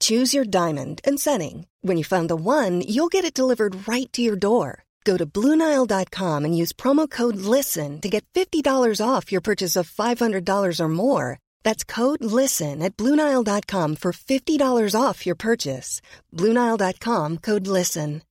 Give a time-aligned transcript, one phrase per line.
[0.00, 1.68] Choose your diamond and setting.
[1.82, 4.82] When you find the one, you'll get it delivered right to your door.
[5.04, 9.88] Go to Bluenile.com and use promo code LISTEN to get $50 off your purchase of
[9.88, 11.38] $500 or more.
[11.62, 16.00] That's code LISTEN at Bluenile.com for $50 off your purchase.
[16.34, 18.22] Bluenile.com code LISTEN.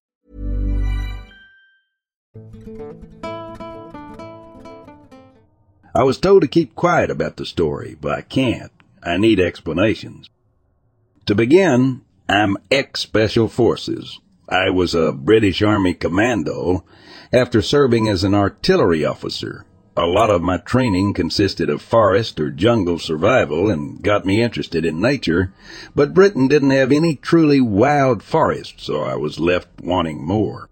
[5.97, 8.71] I was told to keep quiet about the story, but I can't.
[9.01, 10.29] I need explanations.
[11.25, 14.19] To begin, I'm ex-Special Forces.
[14.47, 16.85] I was a British Army commando
[17.33, 19.65] after serving as an artillery officer.
[19.97, 24.85] A lot of my training consisted of forest or jungle survival and got me interested
[24.85, 25.51] in nature,
[25.95, 30.69] but Britain didn't have any truly wild forests, so I was left wanting more.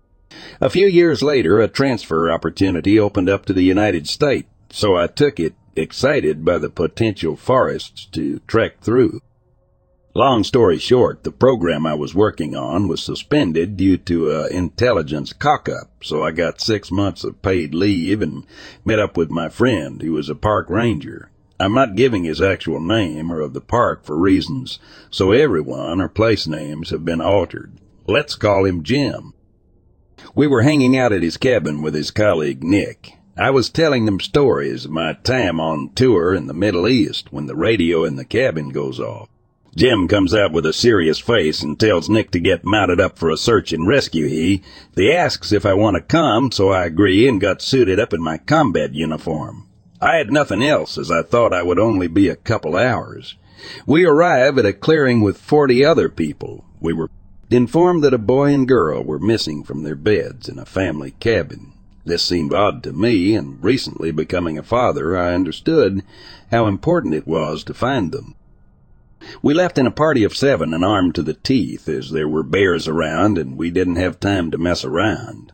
[0.62, 5.08] A few years later, a transfer opportunity opened up to the United States, so I
[5.08, 9.20] took it, excited by the potential forests to trek through.
[10.16, 15.34] Long story short, the program I was working on was suspended due to a intelligence
[15.34, 18.46] cock-up, so I got six months of paid leave and
[18.86, 21.32] met up with my friend, who was a park ranger.
[21.60, 24.78] I'm not giving his actual name or of the park for reasons,
[25.10, 27.72] so everyone or place names have been altered.
[28.08, 29.34] Let's call him Jim.
[30.36, 33.14] We were hanging out at his cabin with his colleague Nick.
[33.36, 37.48] I was telling them stories of my time on tour in the Middle East when
[37.48, 39.30] the radio in the cabin goes off.
[39.76, 43.32] Jim comes out with a serious face and tells Nick to get mounted up for
[43.32, 44.28] a search and rescue.
[44.28, 44.62] He,
[44.96, 48.22] he asks if I want to come, so I agree and got suited up in
[48.22, 49.68] my combat uniform.
[50.00, 53.36] I had nothing else as I thought I would only be a couple hours.
[53.88, 56.66] We arrive at a clearing with forty other people.
[56.80, 57.10] We were
[57.50, 61.74] informed that a boy and girl were missing from their beds in a family cabin.
[62.06, 66.04] This seemed odd to me, and recently becoming a father, I understood
[66.52, 68.36] how important it was to find them.
[69.42, 72.44] We left in a party of seven and armed to the teeth as there were
[72.44, 75.52] bears around and we didn't have time to mess around.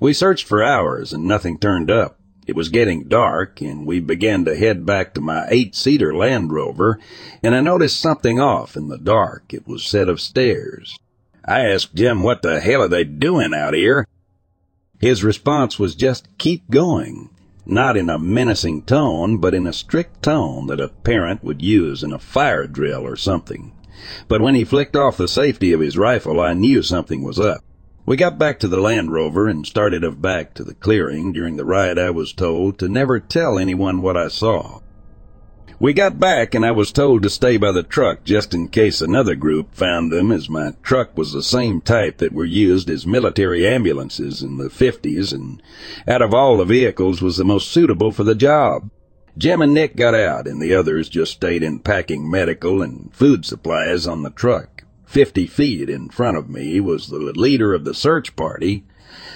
[0.00, 2.18] We searched for hours and nothing turned up.
[2.46, 6.98] It was getting dark and we began to head back to my eight-seater Land Rover
[7.42, 9.52] and I noticed something off in the dark.
[9.52, 10.98] It was a set of stairs.
[11.44, 14.06] I asked Jim what the hell are they doing out here?
[15.00, 17.30] His response was just keep going
[17.66, 22.02] not in a menacing tone, but in a strict tone that a parent would use
[22.02, 23.72] in a fire drill or something.
[24.28, 27.64] But when he flicked off the safety of his rifle, I knew something was up.
[28.06, 31.32] We got back to the Land Rover and started of back to the clearing.
[31.32, 34.80] During the ride, I was told to never tell anyone what I saw.
[35.78, 39.02] We got back and I was told to stay by the truck just in case
[39.02, 43.06] another group found them as my truck was the same type that were used as
[43.06, 45.62] military ambulances in the 50s and
[46.08, 48.88] out of all the vehicles was the most suitable for the job.
[49.36, 53.44] Jim and Nick got out and the others just stayed in packing medical and food
[53.44, 54.84] supplies on the truck.
[55.04, 58.86] Fifty feet in front of me was the leader of the search party.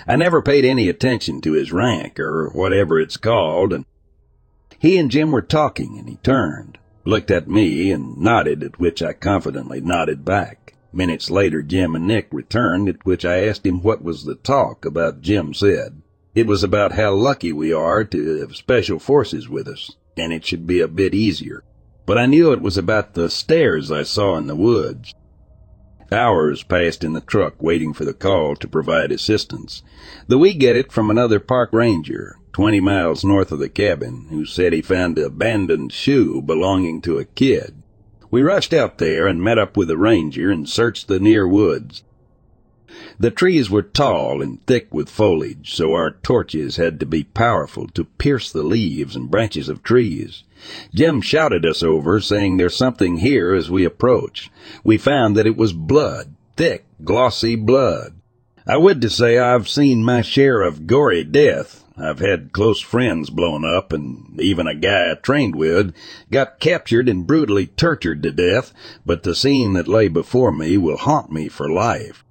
[0.06, 3.84] I never paid any attention to his rank or whatever it's called and
[4.80, 9.02] he and Jim were talking, and he turned, looked at me, and nodded, at which
[9.02, 10.74] I confidently nodded back.
[10.90, 14.86] Minutes later, Jim and Nick returned, at which I asked him what was the talk
[14.86, 16.00] about Jim said.
[16.34, 20.46] It was about how lucky we are to have special forces with us, and it
[20.46, 21.62] should be a bit easier.
[22.06, 25.14] But I knew it was about the stairs I saw in the woods.
[26.12, 29.82] Hours passed in the truck waiting for the call to provide assistance.
[30.26, 34.44] The we get it from another park ranger, 20 miles north of the cabin, who
[34.44, 37.82] said he found an abandoned shoe belonging to a kid.
[38.28, 42.02] We rushed out there and met up with the ranger and searched the near woods.
[43.20, 47.86] The trees were tall and thick with foliage, so our torches had to be powerful
[47.88, 50.42] to pierce the leaves and branches of trees.
[50.94, 54.50] Jim shouted us over, saying there's something here as we approached.
[54.84, 58.14] We found that it was blood, thick, glossy blood.
[58.66, 63.28] I would to say I've seen my share of gory death, I've had close friends
[63.28, 65.94] blown up, and even a guy I trained with
[66.30, 68.72] got captured and brutally tortured to death,
[69.04, 72.24] but the scene that lay before me will haunt me for life.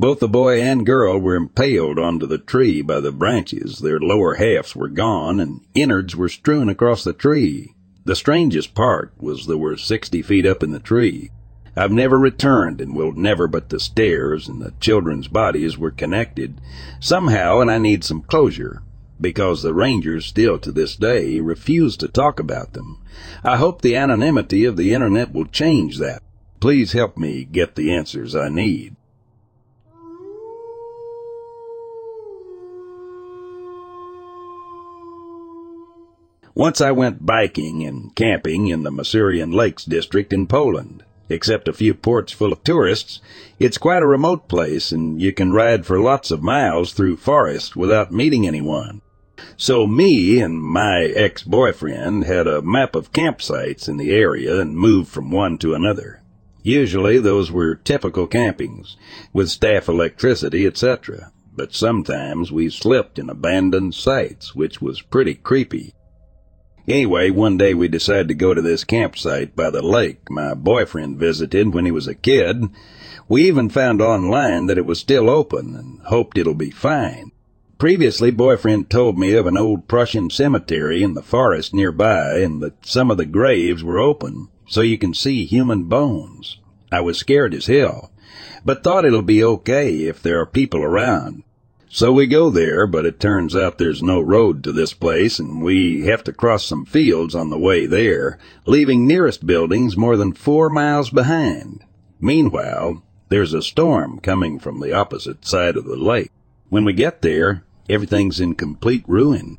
[0.00, 3.80] Both the boy and girl were impaled onto the tree by the branches.
[3.80, 7.74] Their lower halves were gone, and innards were strewn across the tree.
[8.04, 11.30] The strangest part was they were sixty feet up in the tree.
[11.76, 16.60] I've never returned and will never but the stairs and the children's bodies were connected
[17.00, 18.82] somehow and I need some closure
[19.20, 23.02] because the rangers still to this day refuse to talk about them.
[23.44, 26.22] I hope the anonymity of the internet will change that.
[26.60, 28.96] Please help me get the answers I need.
[36.58, 41.72] Once I went biking and camping in the Masurian Lakes district in Poland except a
[41.72, 43.20] few ports full of tourists,
[43.60, 47.76] it's quite a remote place and you can ride for lots of miles through forest
[47.76, 49.00] without meeting anyone.
[49.56, 55.10] So me and my ex-boyfriend had a map of campsites in the area and moved
[55.10, 56.22] from one to another.
[56.64, 58.96] Usually those were typical campings,
[59.32, 61.30] with staff electricity, etc.
[61.54, 65.94] But sometimes we slept in abandoned sites, which was pretty creepy.
[66.88, 71.18] Anyway, one day we decided to go to this campsite by the lake my boyfriend
[71.18, 72.64] visited when he was a kid.
[73.28, 77.32] We even found online that it was still open and hoped it'll be fine.
[77.76, 82.86] Previously, boyfriend told me of an old Prussian cemetery in the forest nearby and that
[82.86, 86.58] some of the graves were open, so you can see human bones.
[86.90, 88.10] I was scared as hell,
[88.64, 91.42] but thought it'll be okay if there are people around.
[91.90, 95.62] So we go there, but it turns out there's no road to this place and
[95.62, 100.34] we have to cross some fields on the way there, leaving nearest buildings more than
[100.34, 101.84] four miles behind.
[102.20, 106.30] Meanwhile, there's a storm coming from the opposite side of the lake.
[106.68, 109.56] When we get there, everything's in complete ruin.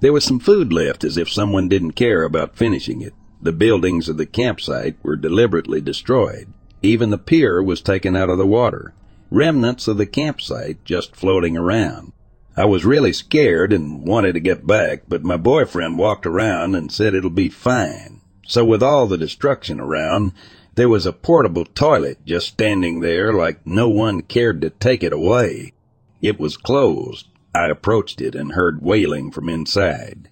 [0.00, 3.14] There was some food left as if someone didn't care about finishing it.
[3.40, 6.52] The buildings of the campsite were deliberately destroyed.
[6.82, 8.92] Even the pier was taken out of the water
[9.30, 12.12] remnants of the campsite just floating around.
[12.56, 16.92] I was really scared and wanted to get back, but my boyfriend walked around and
[16.92, 18.20] said it'll be fine.
[18.46, 20.32] So with all the destruction around,
[20.76, 25.12] there was a portable toilet just standing there like no one cared to take it
[25.12, 25.72] away.
[26.22, 27.26] It was closed.
[27.54, 30.28] I approached it and heard wailing from inside.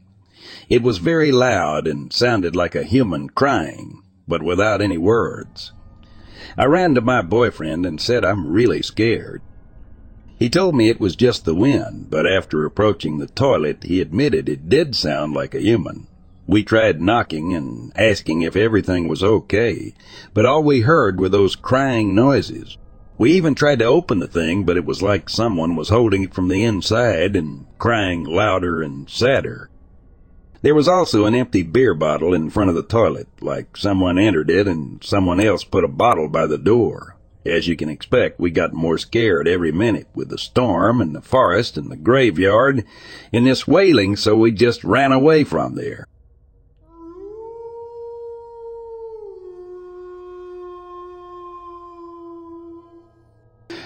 [0.69, 5.73] It was very loud and sounded like a human crying, but without any words.
[6.57, 9.43] I ran to my boyfriend and said I'm really scared.
[10.39, 14.49] He told me it was just the wind, but after approaching the toilet, he admitted
[14.49, 16.09] it did sound like a human.
[16.47, 19.95] We tried knocking and asking if everything was okay,
[20.35, 22.77] but all we heard were those crying noises.
[23.17, 26.35] We even tried to open the thing, but it was like someone was holding it
[26.35, 29.71] from the inside and crying louder and sadder.
[30.63, 34.49] There was also an empty beer bottle in front of the toilet, like someone entered
[34.49, 37.17] it and someone else put a bottle by the door.
[37.45, 41.21] As you can expect, we got more scared every minute with the storm and the
[41.21, 42.85] forest and the graveyard
[43.33, 46.07] and this wailing, so we just ran away from there.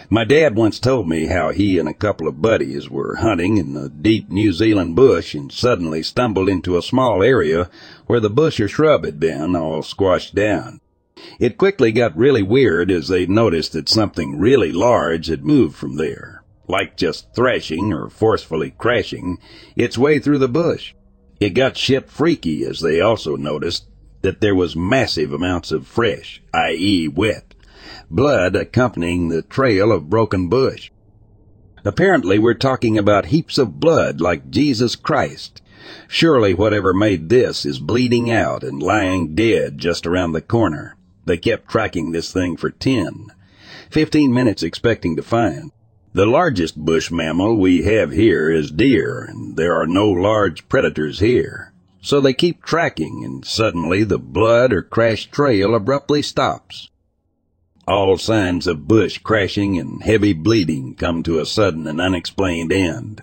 [0.08, 3.74] My dad once told me how he and a couple of buddies were hunting in
[3.74, 7.68] the deep New Zealand bush and suddenly stumbled into a small area
[8.06, 10.80] where the bush or shrub had been all squashed down.
[11.40, 15.96] It quickly got really weird as they noticed that something really large had moved from
[15.96, 19.38] there, like just thrashing or forcefully crashing
[19.74, 20.94] its way through the bush.
[21.40, 23.88] It got shit freaky as they also noticed
[24.22, 27.08] that there was massive amounts of fresh, i.e.
[27.08, 27.45] wet,
[28.10, 30.90] blood accompanying the trail of broken bush.
[31.84, 35.62] Apparently we're talking about heaps of blood like Jesus Christ.
[36.08, 40.96] Surely whatever made this is bleeding out and lying dead just around the corner.
[41.24, 43.28] They kept tracking this thing for ten,
[43.90, 45.70] fifteen minutes expecting to find.
[46.12, 51.20] The largest bush mammal we have here is deer, and there are no large predators
[51.20, 51.72] here.
[52.00, 56.90] So they keep tracking, and suddenly the blood or crash trail abruptly stops.
[57.88, 63.22] All signs of bush crashing and heavy bleeding come to a sudden and unexplained end.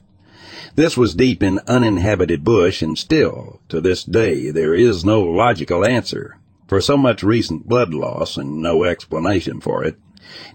[0.76, 5.86] This was deep in uninhabited bush, and still, to this day, there is no logical
[5.86, 9.98] answer for so much recent blood loss and no explanation for it.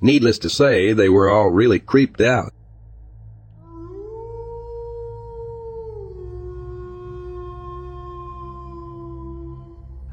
[0.00, 2.54] Needless to say, they were all really creeped out.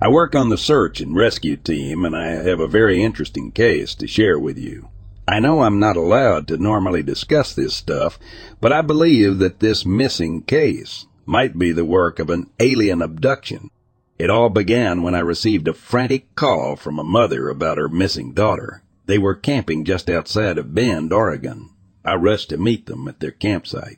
[0.06, 3.96] I work on the search and rescue team, and I have a very interesting case
[3.96, 4.90] to share with you.
[5.28, 8.20] I know I'm not allowed to normally discuss this stuff,
[8.62, 13.72] but I believe that this missing case might be the work of an alien abduction.
[14.20, 18.34] It all began when I received a frantic call from a mother about her missing
[18.34, 18.84] daughter.
[19.08, 21.72] They were camping just outside of Bend, Oregon.
[22.06, 23.98] I rushed to meet them at their campsite.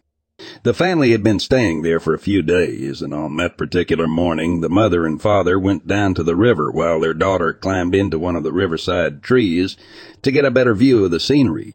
[0.62, 4.62] The family had been staying there for a few days, and on that particular morning,
[4.62, 8.36] the mother and father went down to the river while their daughter climbed into one
[8.36, 9.77] of the riverside trees
[10.22, 11.74] to get a better view of the scenery.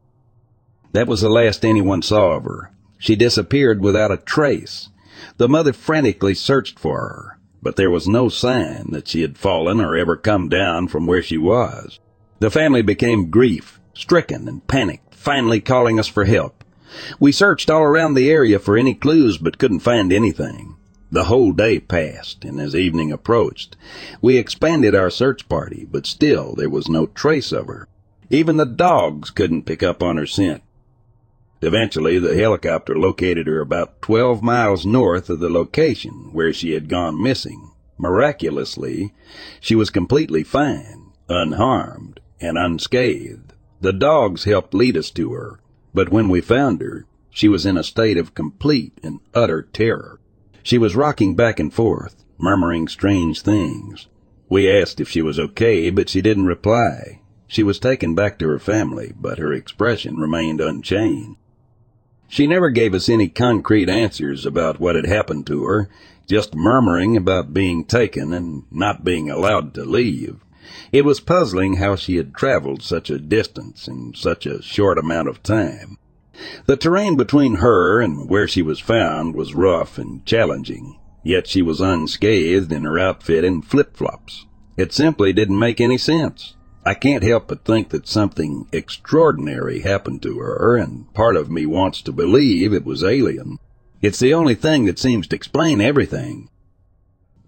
[0.92, 2.70] That was the last anyone saw of her.
[2.98, 4.90] She disappeared without a trace.
[5.38, 9.80] The mother frantically searched for her, but there was no sign that she had fallen
[9.80, 11.98] or ever come down from where she was.
[12.38, 16.61] The family became grief stricken and panicked, finally calling us for help.
[17.18, 20.76] We searched all around the area for any clues but couldn't find anything.
[21.10, 23.76] The whole day passed, and as evening approached,
[24.22, 27.86] we expanded our search party, but still there was no trace of her.
[28.30, 30.62] Even the dogs couldn't pick up on her scent.
[31.60, 36.88] Eventually, the helicopter located her about 12 miles north of the location where she had
[36.88, 37.70] gone missing.
[37.98, 39.12] Miraculously,
[39.60, 43.52] she was completely fine, unharmed, and unscathed.
[43.80, 45.60] The dogs helped lead us to her,
[45.94, 50.20] but when we found her, she was in a state of complete and utter terror.
[50.62, 54.06] She was rocking back and forth, murmuring strange things.
[54.48, 57.20] We asked if she was okay, but she didn't reply.
[57.46, 61.38] She was taken back to her family, but her expression remained unchanged.
[62.28, 65.90] She never gave us any concrete answers about what had happened to her,
[66.26, 70.36] just murmuring about being taken and not being allowed to leave.
[70.92, 75.28] It was puzzling how she had traveled such a distance in such a short amount
[75.28, 75.98] of time.
[76.66, 81.62] The terrain between her and where she was found was rough and challenging, yet she
[81.62, 84.46] was unscathed in her outfit and flip-flops.
[84.76, 86.56] It simply didn't make any sense.
[86.84, 91.66] I can't help but think that something extraordinary happened to her, and part of me
[91.66, 93.58] wants to believe it was alien.
[94.00, 96.48] It's the only thing that seems to explain everything.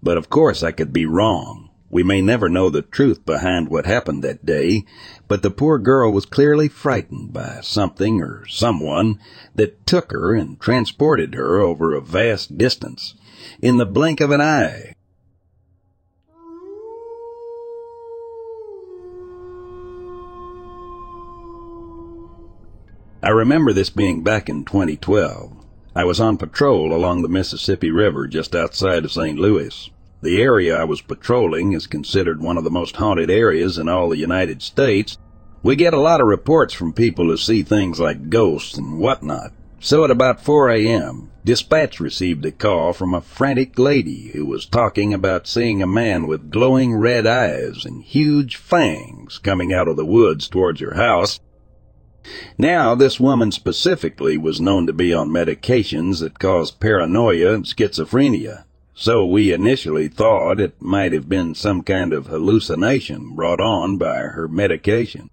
[0.01, 1.64] But of course I could be wrong.
[1.95, 4.83] We may never know the truth behind what happened that day,
[5.29, 9.17] but the poor girl was clearly frightened by something or someone
[9.55, 13.15] that took her and transported her over a vast distance
[13.61, 14.93] in the blink of an eye.
[23.23, 25.53] I remember this being back in 2012.
[25.95, 29.39] I was on patrol along the Mississippi River just outside of St.
[29.39, 29.89] Louis.
[30.25, 34.09] The area I was patrolling is considered one of the most haunted areas in all
[34.09, 35.19] the United States.
[35.61, 39.53] We get a lot of reports from people who see things like ghosts and whatnot.
[39.79, 44.65] So at about 4 a.m., dispatch received a call from a frantic lady who was
[44.65, 49.95] talking about seeing a man with glowing red eyes and huge fangs coming out of
[49.95, 51.39] the woods towards her house.
[52.57, 58.63] Now, this woman specifically was known to be on medications that cause paranoia and schizophrenia.
[58.97, 64.19] So we initially thought it might have been some kind of hallucination brought on by
[64.19, 65.29] her medication.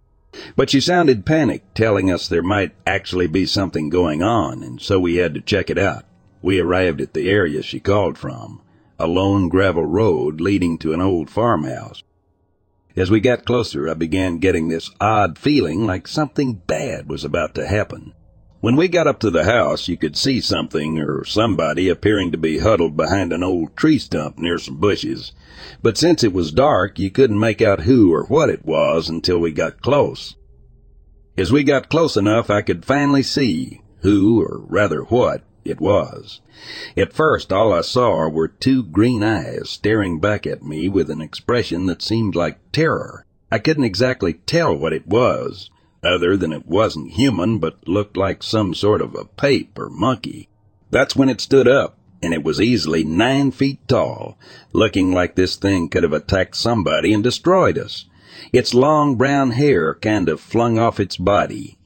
[0.56, 4.98] But she sounded panicked, telling us there might actually be something going on, and so
[4.98, 6.04] we had to check it out.
[6.42, 8.60] We arrived at the area she called from,
[8.98, 12.02] a lone gravel road leading to an old farmhouse.
[12.96, 17.54] As we got closer, I began getting this odd feeling like something bad was about
[17.54, 18.12] to happen.
[18.62, 22.38] When we got up to the house, you could see something or somebody appearing to
[22.38, 25.32] be huddled behind an old tree stump near some bushes.
[25.82, 29.40] But since it was dark, you couldn't make out who or what it was until
[29.40, 30.36] we got close.
[31.36, 36.40] As we got close enough, I could finally see who, or rather what, it was.
[36.96, 41.20] At first, all I saw were two green eyes staring back at me with an
[41.20, 43.26] expression that seemed like terror.
[43.50, 45.68] I couldn't exactly tell what it was,
[46.02, 50.48] other than it wasn't human, but looked like some sort of a pape or monkey.
[50.90, 54.36] That's when it stood up, and it was easily nine feet tall,
[54.72, 58.06] looking like this thing could have attacked somebody and destroyed us.
[58.52, 61.78] Its long brown hair kind of flung off its body,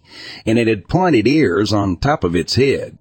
[0.45, 2.99] and it had pointed ears on top of its head.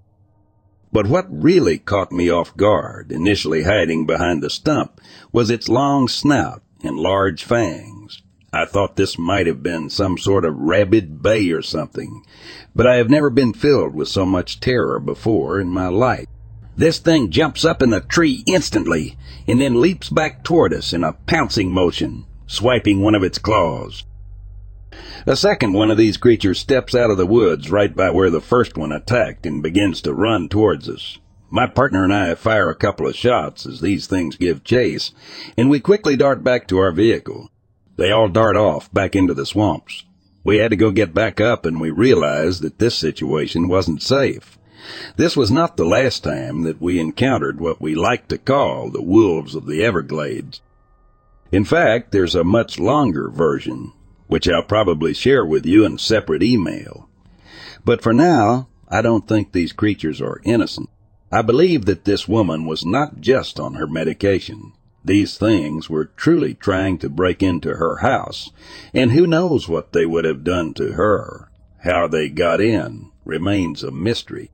[0.91, 6.07] But what really caught me off guard, initially hiding behind the stump, was its long
[6.07, 7.94] snout and large fangs.
[8.57, 12.23] I thought this might have been some sort of rabid bay or something,
[12.73, 16.27] but I have never been filled with so much terror before in my life.
[16.77, 21.03] This thing jumps up in the tree instantly and then leaps back toward us in
[21.03, 24.05] a pouncing motion, swiping one of its claws.
[25.27, 28.39] A second one of these creatures steps out of the woods right by where the
[28.39, 31.17] first one attacked and begins to run towards us.
[31.49, 35.11] My partner and I fire a couple of shots as these things give chase,
[35.57, 37.49] and we quickly dart back to our vehicle.
[37.97, 40.03] They all dart off back into the swamps.
[40.43, 44.57] We had to go get back up and we realized that this situation wasn't safe.
[45.15, 49.01] This was not the last time that we encountered what we like to call the
[49.01, 50.61] wolves of the Everglades.
[51.51, 53.93] In fact, there's a much longer version,
[54.27, 57.09] which I'll probably share with you in separate email.
[57.83, 60.89] But for now, I don't think these creatures are innocent.
[61.31, 64.73] I believe that this woman was not just on her medication.
[65.05, 68.49] These things were truly trying to break into her house,
[68.91, 71.51] and who knows what they would have done to her.
[71.83, 74.49] How they got in remains a mystery.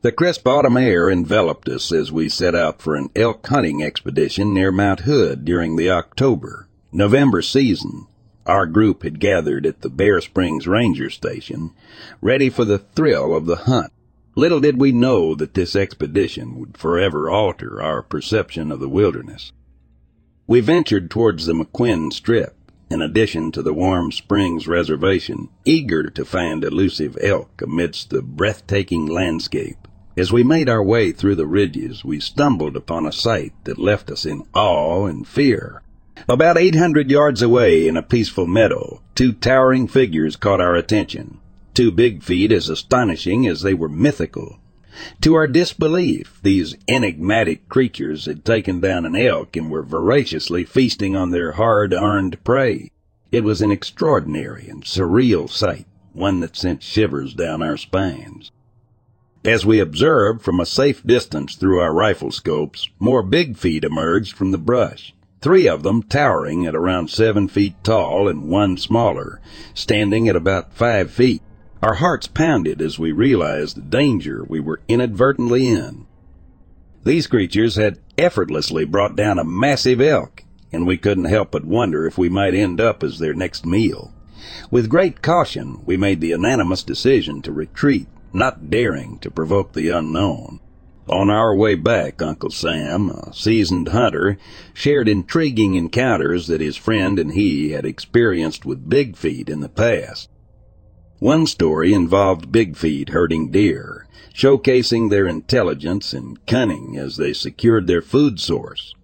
[0.00, 4.54] The crisp autumn air enveloped us as we set out for an elk hunting expedition
[4.54, 8.06] near Mount Hood during the October, November season,
[8.48, 11.72] our group had gathered at the Bear Springs Ranger Station,
[12.20, 13.92] ready for the thrill of the hunt.
[14.34, 19.52] Little did we know that this expedition would forever alter our perception of the wilderness.
[20.46, 22.56] We ventured towards the McQuinn Strip,
[22.90, 29.06] in addition to the Warm Springs Reservation, eager to find elusive elk amidst the breathtaking
[29.06, 29.76] landscape.
[30.16, 34.10] As we made our way through the ridges, we stumbled upon a sight that left
[34.10, 35.82] us in awe and fear.
[36.26, 41.38] About 800 yards away in a peaceful meadow, two towering figures caught our attention.
[41.74, 44.58] Two big feet as astonishing as they were mythical.
[45.20, 51.14] To our disbelief, these enigmatic creatures had taken down an elk and were voraciously feasting
[51.14, 52.90] on their hard-earned prey.
[53.30, 58.50] It was an extraordinary and surreal sight, one that sent shivers down our spines.
[59.44, 64.36] As we observed from a safe distance through our rifle scopes, more big feet emerged
[64.36, 69.40] from the brush three of them towering at around seven feet tall and one smaller,
[69.74, 71.42] standing at about five feet.
[71.82, 76.06] Our hearts pounded as we realized the danger we were inadvertently in.
[77.04, 82.06] These creatures had effortlessly brought down a massive elk, and we couldn't help but wonder
[82.06, 84.12] if we might end up as their next meal.
[84.70, 89.88] With great caution, we made the unanimous decision to retreat, not daring to provoke the
[89.90, 90.60] unknown.
[91.10, 94.36] On our way back, Uncle Sam, a seasoned hunter,
[94.74, 99.70] shared intriguing encounters that his friend and he had experienced with Big Feet in the
[99.70, 100.28] past.
[101.18, 107.86] One story involved Big Feet herding deer, showcasing their intelligence and cunning as they secured
[107.86, 108.94] their food source.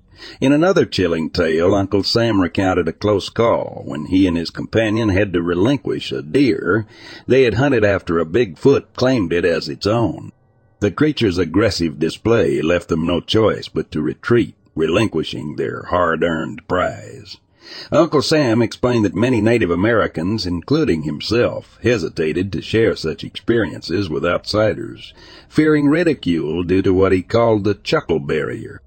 [0.41, 5.09] In another chilling tale, Uncle Sam recounted a close call when he and his companion
[5.09, 6.87] had to relinquish a deer
[7.27, 10.33] they had hunted after a Bigfoot claimed it as its own.
[10.85, 17.39] The creature's aggressive display left them no choice but to retreat, relinquishing their hard-earned prize.
[17.91, 24.27] Uncle Sam explained that many Native Americans, including himself, hesitated to share such experiences with
[24.27, 25.15] outsiders,
[25.49, 28.83] fearing ridicule due to what he called the chuckle barrier.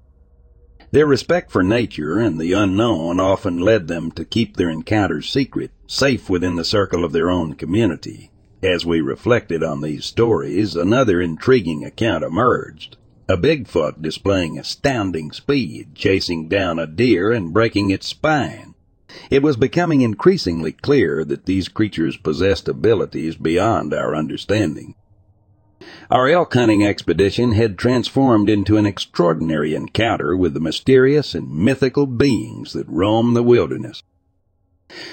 [0.92, 5.72] Their respect for nature and the unknown often led them to keep their encounters secret,
[5.88, 8.30] safe within the circle of their own community.
[8.62, 12.96] As we reflected on these stories, another intriguing account emerged.
[13.28, 18.74] A Bigfoot displaying astounding speed, chasing down a deer and breaking its spine.
[19.30, 24.96] It was becoming increasingly clear that these creatures possessed abilities beyond our understanding.
[26.10, 32.06] Our elk hunting expedition had transformed into an extraordinary encounter with the mysterious and mythical
[32.06, 34.02] beings that roam the wilderness.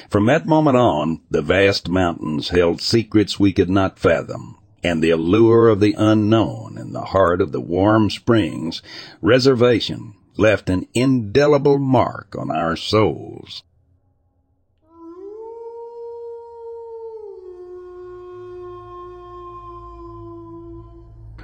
[0.10, 5.10] From that moment on, the vast mountains held secrets we could not fathom, and the
[5.10, 8.82] allure of the unknown in the heart of the warm springs
[9.22, 13.64] reservation left an indelible mark on our souls.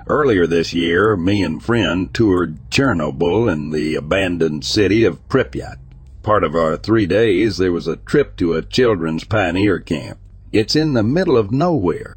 [0.08, 5.78] Earlier this year, me and friend toured Chernobyl and the abandoned city of Pripyat.
[6.24, 10.20] Part of our three days, there was a trip to a children's pioneer camp.
[10.52, 12.16] It's in the middle of nowhere.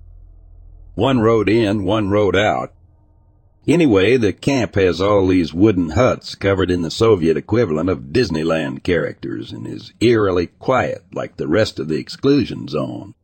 [0.95, 2.73] One road in, one road out.
[3.67, 8.83] Anyway, the camp has all these wooden huts covered in the Soviet equivalent of Disneyland
[8.83, 13.15] characters and is eerily quiet like the rest of the exclusion zone.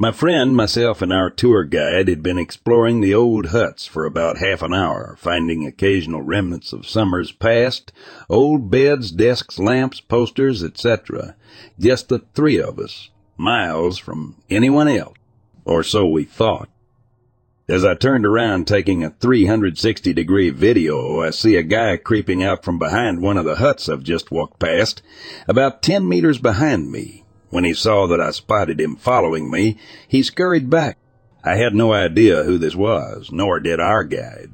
[0.00, 4.38] My friend, myself, and our tour guide had been exploring the old huts for about
[4.38, 7.90] half an hour, finding occasional remnants of summers past,
[8.30, 11.34] old beds, desks, lamps, posters, etc.
[11.80, 15.16] Just the three of us, miles from anyone else,
[15.64, 16.68] or so we thought.
[17.68, 22.62] As I turned around taking a 360 degree video, I see a guy creeping out
[22.62, 25.02] from behind one of the huts I've just walked past,
[25.48, 27.24] about 10 meters behind me.
[27.50, 30.98] When he saw that I spotted him following me, he scurried back.
[31.42, 34.52] I had no idea who this was, nor did our guide.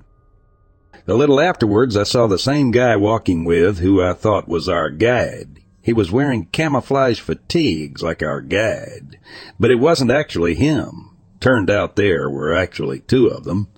[1.06, 4.90] A little afterwards, I saw the same guy walking with who I thought was our
[4.90, 5.60] guide.
[5.82, 9.18] He was wearing camouflage fatigues like our guide,
[9.60, 11.10] but it wasn't actually him.
[11.40, 13.68] Turned out there were actually two of them.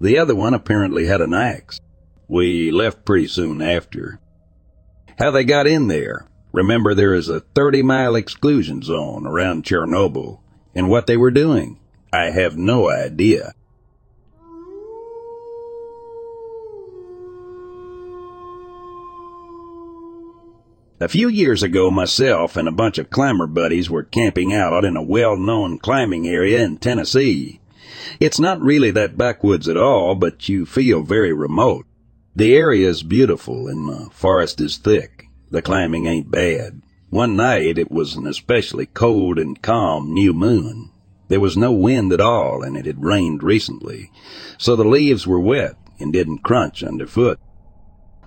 [0.00, 1.80] The other one apparently had an axe.
[2.28, 4.20] We left pretty soon after.
[5.18, 10.40] How they got in there, Remember, there is a 30 mile exclusion zone around Chernobyl,
[10.74, 11.78] and what they were doing,
[12.14, 13.52] I have no idea.
[20.98, 24.96] A few years ago, myself and a bunch of climber buddies were camping out in
[24.96, 27.60] a well known climbing area in Tennessee.
[28.18, 31.84] It's not really that backwoods at all, but you feel very remote.
[32.34, 35.25] The area is beautiful and the forest is thick.
[35.50, 36.82] The climbing ain't bad.
[37.10, 40.90] One night it was an especially cold and calm new moon.
[41.28, 44.10] There was no wind at all and it had rained recently,
[44.58, 47.38] so the leaves were wet and didn't crunch underfoot.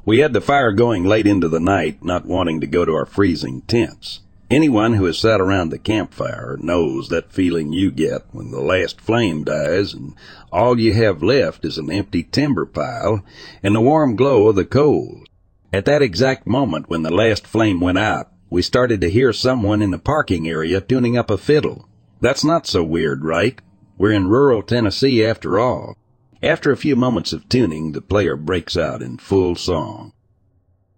[0.05, 3.05] We had the fire going late into the night, not wanting to go to our
[3.05, 4.21] freezing tents.
[4.49, 8.99] Anyone who has sat around the campfire knows that feeling you get when the last
[8.99, 10.15] flame dies and
[10.51, 13.23] all you have left is an empty timber pile
[13.61, 15.27] and the warm glow of the coals.
[15.71, 19.83] At that exact moment when the last flame went out, we started to hear someone
[19.83, 21.87] in the parking area tuning up a fiddle.
[22.21, 23.61] That's not so weird, right?
[23.97, 25.95] We're in rural Tennessee after all.
[26.41, 30.13] After a few moments of tuning, the player breaks out in full song.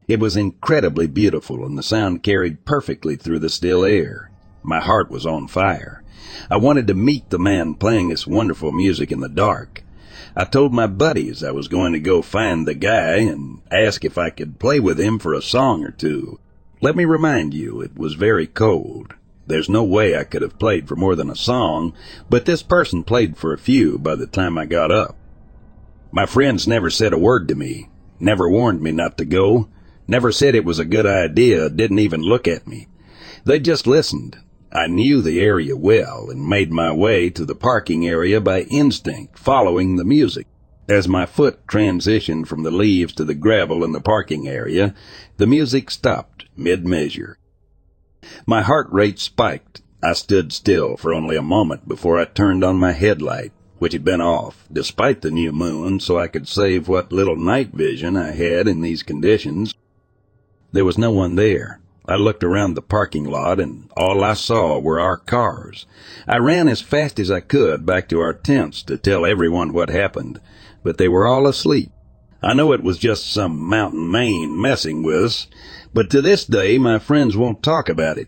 [0.07, 4.31] It was incredibly beautiful and the sound carried perfectly through the still air.
[4.63, 6.01] My heart was on fire.
[6.49, 9.83] I wanted to meet the man playing this wonderful music in the dark.
[10.35, 14.17] I told my buddies I was going to go find the guy and ask if
[14.17, 16.39] I could play with him for a song or two.
[16.79, 19.13] Let me remind you, it was very cold.
[19.45, 21.93] There's no way I could have played for more than a song,
[22.29, 25.17] but this person played for a few by the time I got up.
[26.11, 27.89] My friends never said a word to me,
[28.19, 29.67] never warned me not to go,
[30.07, 32.87] never said it was a good idea, didn't even look at me.
[33.43, 34.37] They just listened,
[34.73, 39.37] I knew the area well and made my way to the parking area by instinct,
[39.37, 40.47] following the music.
[40.87, 44.95] As my foot transitioned from the leaves to the gravel in the parking area,
[45.37, 47.37] the music stopped mid-measure.
[48.45, 49.81] My heart rate spiked.
[50.01, 54.05] I stood still for only a moment before I turned on my headlight, which had
[54.05, 58.31] been off, despite the new moon, so I could save what little night vision I
[58.31, 59.73] had in these conditions.
[60.71, 61.81] There was no one there.
[62.11, 65.85] I looked around the parking lot and all I saw were our cars.
[66.27, 69.89] I ran as fast as I could back to our tents to tell everyone what
[69.89, 70.41] happened,
[70.83, 71.89] but they were all asleep.
[72.43, 75.47] I know it was just some mountain Maine messing with us,
[75.93, 78.27] but to this day my friends won't talk about it.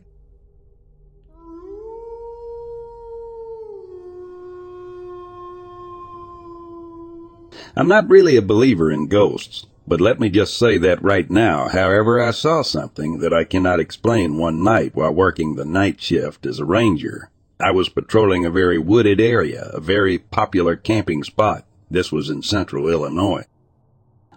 [7.75, 11.67] I'm not really a believer in ghosts, but let me just say that right now,
[11.67, 16.45] however, I saw something that I cannot explain one night while working the night shift
[16.45, 17.29] as a ranger.
[17.59, 21.65] I was patrolling a very wooded area, a very popular camping spot.
[21.91, 23.45] This was in central Illinois.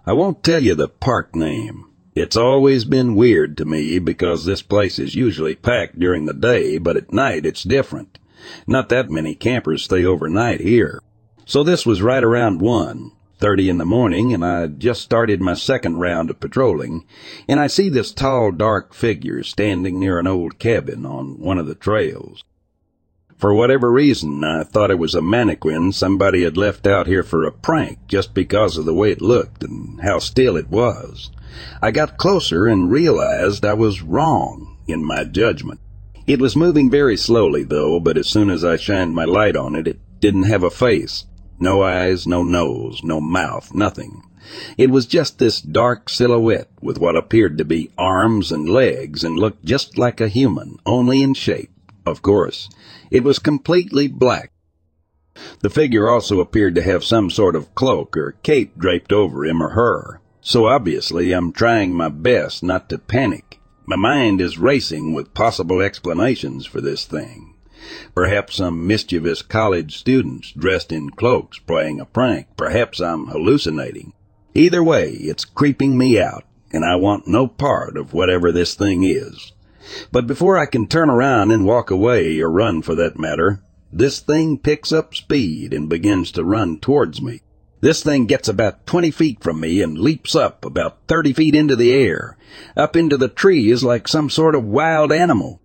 [0.05, 1.87] I won't tell you the park name.
[2.15, 6.79] It's always been weird to me because this place is usually packed during the day,
[6.79, 8.19] but at night it's different.
[8.67, 11.03] Not that many campers stay overnight here.
[11.45, 15.55] So this was right around one, thirty in the morning, and I just started my
[15.55, 17.05] second round of patrolling,
[17.49, 21.67] and I see this tall, dark figure standing near an old cabin on one of
[21.67, 22.43] the trails.
[23.37, 27.45] For whatever reason, I thought it was a mannequin somebody had left out here for
[27.45, 31.31] a prank just because of the way it looked and how still it was.
[31.83, 35.81] I got closer and realized I was wrong in my judgment.
[36.27, 39.75] It was moving very slowly, though, but as soon as I shined my light on
[39.77, 41.27] it, it didn't have a face.
[41.59, 44.23] No eyes, no nose, no mouth, nothing.
[44.77, 49.39] It was just this dark silhouette with what appeared to be arms and legs and
[49.39, 51.71] looked just like a human, only in shape.
[52.05, 52.69] Of course,
[53.11, 54.53] it was completely black.
[55.61, 59.63] The figure also appeared to have some sort of cloak or cape draped over him
[59.63, 60.21] or her.
[60.41, 63.59] So obviously I'm trying my best not to panic.
[63.85, 67.46] My mind is racing with possible explanations for this thing.
[68.15, 72.47] Perhaps some mischievous college students dressed in cloaks playing a prank.
[72.57, 74.13] Perhaps I'm hallucinating.
[74.55, 79.05] Either way, it's creeping me out, and I want no part of whatever this thing
[79.05, 79.53] is.
[80.11, 84.19] But before I can turn around and walk away, or run for that matter, this
[84.19, 87.43] thing picks up speed and begins to run towards me.
[87.81, 91.77] This thing gets about 20 feet from me and leaps up about 30 feet into
[91.77, 92.37] the air,
[92.77, 95.61] up into the trees like some sort of wild animal.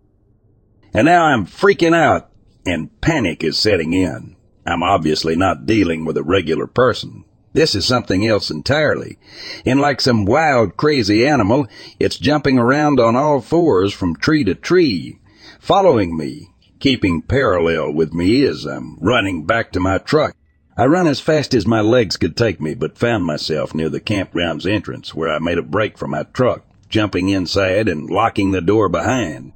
[0.93, 2.29] And now I'm freaking out,
[2.65, 4.35] and panic is setting in.
[4.65, 7.23] I'm obviously not dealing with a regular person.
[7.53, 9.17] This is something else entirely.
[9.65, 11.67] And like some wild, crazy animal,
[11.99, 15.19] it's jumping around on all fours from tree to tree,
[15.59, 16.49] following me,
[16.79, 20.35] keeping parallel with me as I'm running back to my truck.
[20.77, 23.99] I run as fast as my legs could take me, but found myself near the
[23.99, 28.61] campground's entrance where I made a break for my truck, jumping inside and locking the
[28.61, 29.53] door behind.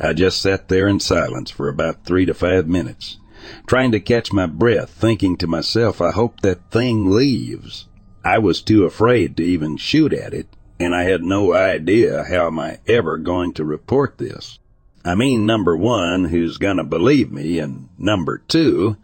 [0.00, 3.18] I just sat there in silence for about three to five minutes,
[3.66, 7.86] trying to catch my breath, thinking to myself, I hope that thing leaves.
[8.24, 12.46] I was too afraid to even shoot at it, and I had no idea how
[12.46, 14.58] am I ever going to report this.
[15.04, 18.96] I mean, number one, who's gonna believe me, and number two,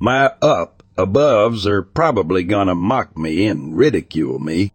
[0.00, 4.72] my up aboves are probably gonna mock me and ridicule me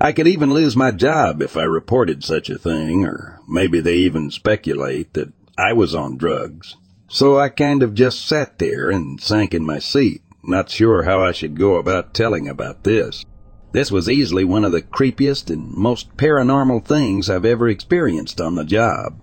[0.00, 3.96] I could even lose my job if I reported such a thing, or maybe they
[3.96, 6.76] even speculate that I was on drugs.
[7.08, 11.22] So I kind of just sat there and sank in my seat, not sure how
[11.22, 13.24] I should go about telling about this.
[13.72, 18.54] This was easily one of the creepiest and most paranormal things I've ever experienced on
[18.54, 19.20] the job.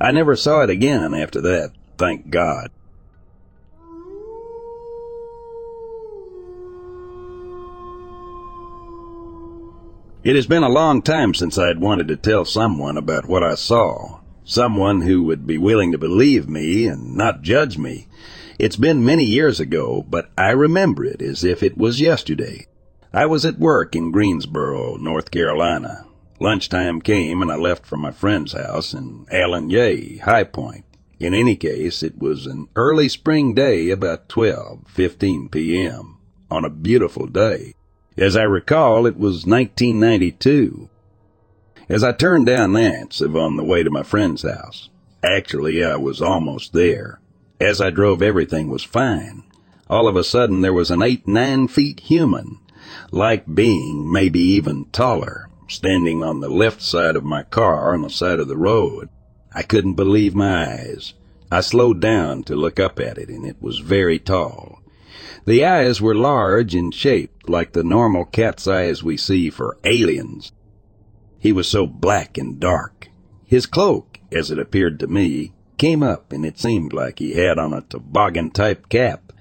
[0.00, 2.70] I never saw it again after that, thank God.
[10.26, 13.44] It has been a long time since I had wanted to tell someone about what
[13.44, 14.22] I saw.
[14.42, 18.08] Someone who would be willing to believe me and not judge me.
[18.58, 22.66] It's been many years ago, but I remember it as if it was yesterday.
[23.12, 26.08] I was at work in Greensboro, North Carolina.
[26.40, 30.86] Lunchtime came and I left for my friend's house in Allen Jay, High Point.
[31.20, 36.18] In any case, it was an early spring day about 12:15 p.m.
[36.50, 37.75] on a beautiful day.
[38.18, 40.88] As I recall, it was 1992.
[41.88, 44.88] As I turned down Nance on the way to my friend's house,
[45.22, 47.20] actually I was almost there.
[47.60, 49.42] As I drove, everything was fine.
[49.88, 52.58] All of a sudden, there was an eight, nine feet human,
[53.10, 58.10] like being, maybe even taller, standing on the left side of my car on the
[58.10, 59.10] side of the road.
[59.54, 61.14] I couldn't believe my eyes.
[61.52, 64.75] I slowed down to look up at it, and it was very tall.
[65.46, 70.50] The eyes were large and shaped like the normal cat's eyes we see for aliens.
[71.38, 73.08] He was so black and dark.
[73.44, 77.60] His cloak, as it appeared to me, came up and it seemed like he had
[77.60, 79.32] on a toboggan type cap.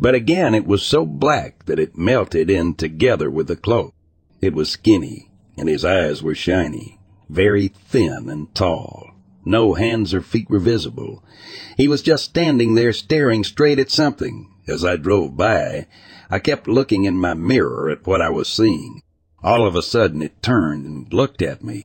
[0.00, 3.94] But again, it was so black that it melted in together with the cloak.
[4.40, 6.98] It was skinny and his eyes were shiny,
[7.28, 9.10] very thin and tall.
[9.44, 11.22] No hands or feet were visible.
[11.76, 15.86] He was just standing there staring straight at something, as I drove by,
[16.30, 19.02] I kept looking in my mirror at what I was seeing.
[19.42, 21.84] All of a sudden it turned and looked at me.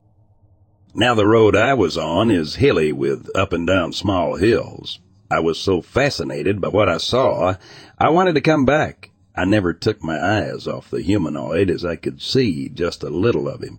[0.94, 5.00] Now the road I was on is hilly with up and down small hills.
[5.30, 7.56] I was so fascinated by what I saw,
[7.98, 9.10] I wanted to come back.
[9.36, 13.48] I never took my eyes off the humanoid as I could see just a little
[13.48, 13.78] of him.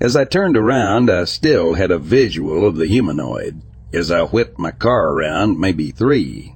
[0.00, 3.62] As I turned around, I still had a visual of the humanoid.
[3.92, 6.54] As I whipped my car around, maybe three,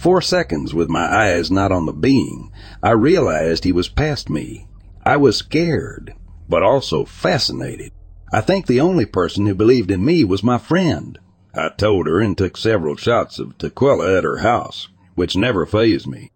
[0.00, 2.50] Four seconds with my eyes not on the being,
[2.82, 4.66] I realized he was past me.
[5.04, 6.14] I was scared,
[6.48, 7.92] but also fascinated.
[8.32, 11.18] I think the only person who believed in me was my friend.
[11.54, 16.06] I told her and took several shots of tequila at her house, which never fazed
[16.06, 16.30] me.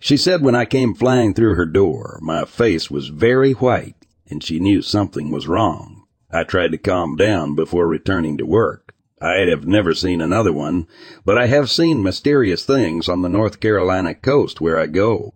[0.00, 4.42] She said when I came flying through her door, my face was very white and
[4.42, 6.06] she knew something was wrong.
[6.30, 8.83] I tried to calm down before returning to work.
[9.24, 10.86] I have never seen another one,
[11.24, 15.32] but I have seen mysterious things on the North Carolina coast where I go.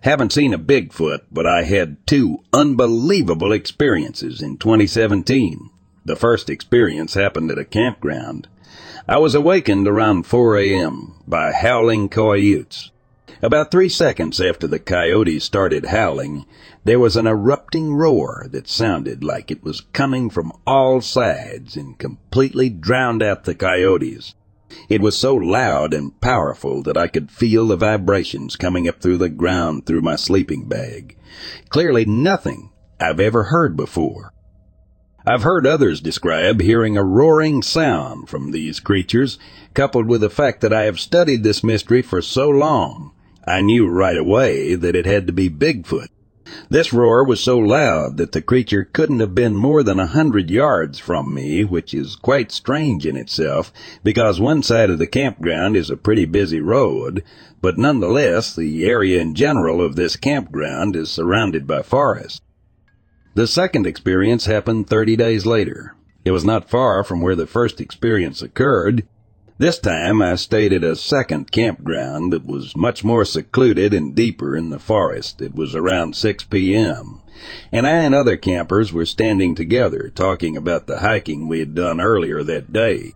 [0.00, 5.68] Haven't seen a Bigfoot, but I had two unbelievable experiences in 2017.
[6.06, 8.48] The first experience happened at a campground.
[9.06, 11.22] I was awakened around 4 a.m.
[11.26, 12.90] by howling coyotes.
[13.40, 16.44] About three seconds after the coyotes started howling,
[16.82, 21.96] there was an erupting roar that sounded like it was coming from all sides and
[21.98, 24.34] completely drowned out the coyotes.
[24.88, 29.18] It was so loud and powerful that I could feel the vibrations coming up through
[29.18, 31.16] the ground through my sleeping bag.
[31.68, 32.70] Clearly nothing
[33.00, 34.32] I've ever heard before.
[35.24, 39.38] I've heard others describe hearing a roaring sound from these creatures,
[39.74, 43.12] coupled with the fact that I have studied this mystery for so long.
[43.48, 46.08] I knew right away that it had to be Bigfoot.
[46.68, 50.50] This roar was so loud that the creature couldn't have been more than a hundred
[50.50, 53.72] yards from me, which is quite strange in itself,
[54.04, 57.24] because one side of the campground is a pretty busy road,
[57.62, 62.42] but nonetheless the area in general of this campground is surrounded by forest.
[63.34, 65.94] The second experience happened 30 days later.
[66.22, 69.08] It was not far from where the first experience occurred.
[69.58, 74.56] This time I stayed at a second campground that was much more secluded and deeper
[74.56, 75.42] in the forest.
[75.42, 77.22] It was around 6 p.m.
[77.72, 82.00] And I and other campers were standing together talking about the hiking we had done
[82.00, 83.14] earlier that day.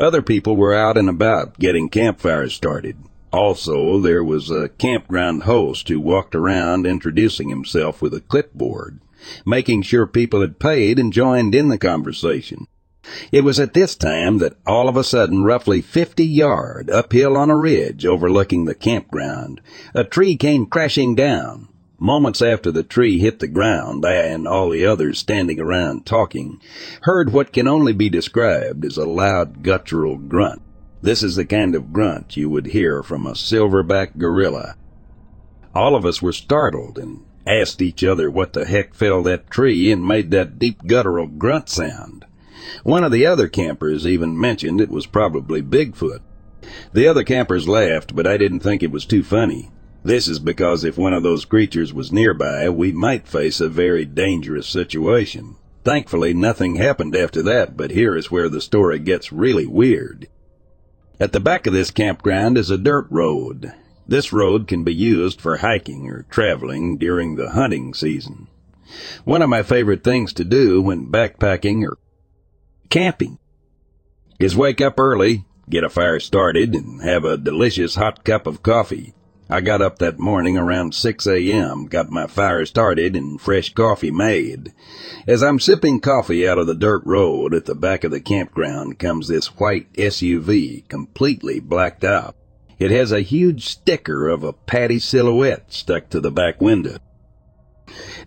[0.00, 2.96] Other people were out and about getting campfires started.
[3.30, 9.00] Also, there was a campground host who walked around introducing himself with a clipboard
[9.44, 12.66] making sure people had paid and joined in the conversation.
[13.30, 17.50] It was at this time that all of a sudden, roughly 50 yard uphill on
[17.50, 19.60] a ridge overlooking the campground,
[19.94, 21.68] a tree came crashing down.
[21.98, 26.60] Moments after the tree hit the ground, I and all the others standing around talking
[27.02, 30.60] heard what can only be described as a loud guttural grunt.
[31.00, 34.76] This is the kind of grunt you would hear from a silverback gorilla.
[35.74, 39.92] All of us were startled and asked each other what the heck fell that tree
[39.92, 42.24] and made that deep guttural grunt sound.
[42.82, 46.20] One of the other campers even mentioned it was probably Bigfoot.
[46.92, 49.70] The other campers laughed, but I didn't think it was too funny.
[50.02, 54.04] This is because if one of those creatures was nearby, we might face a very
[54.04, 55.56] dangerous situation.
[55.84, 60.28] Thankfully, nothing happened after that, but here is where the story gets really weird.
[61.18, 63.72] At the back of this campground is a dirt road.
[64.08, 68.48] This road can be used for hiking or traveling during the hunting season.
[69.24, 71.98] One of my favorite things to do when backpacking or
[72.90, 73.38] camping
[74.38, 78.62] is wake up early, get a fire started, and have a delicious hot cup of
[78.62, 79.14] coffee.
[79.48, 84.10] I got up that morning around 6 a.m., got my fire started, and fresh coffee
[84.10, 84.72] made.
[85.26, 88.98] As I'm sipping coffee out of the dirt road at the back of the campground
[88.98, 92.34] comes this white SUV, completely blacked out.
[92.78, 96.98] It has a huge sticker of a Patty silhouette stuck to the back window.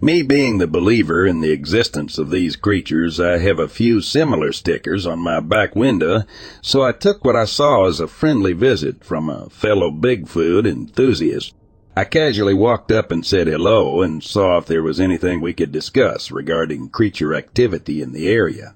[0.01, 4.53] Me being the believer in the existence of these creatures, I have a few similar
[4.53, 6.23] stickers on my back window,
[6.61, 11.53] so I took what I saw as a friendly visit from a fellow Bigfoot enthusiast.
[11.97, 15.73] I casually walked up and said hello and saw if there was anything we could
[15.73, 18.75] discuss regarding creature activity in the area.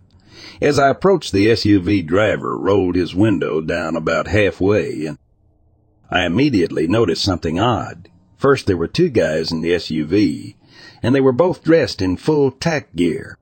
[0.62, 5.18] As I approached the SUV driver rolled his window down about halfway and
[6.12, 8.10] I immediately noticed something odd.
[8.36, 10.56] First, there were two guys in the SUV,
[11.04, 13.38] and they were both dressed in full tack gear.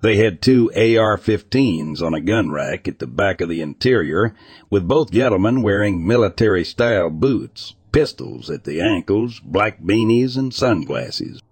[0.00, 4.34] They had two AR-15s on a gun rack at the back of the interior,
[4.70, 11.42] with both gentlemen wearing military-style boots, pistols at the ankles, black beanies, and sunglasses.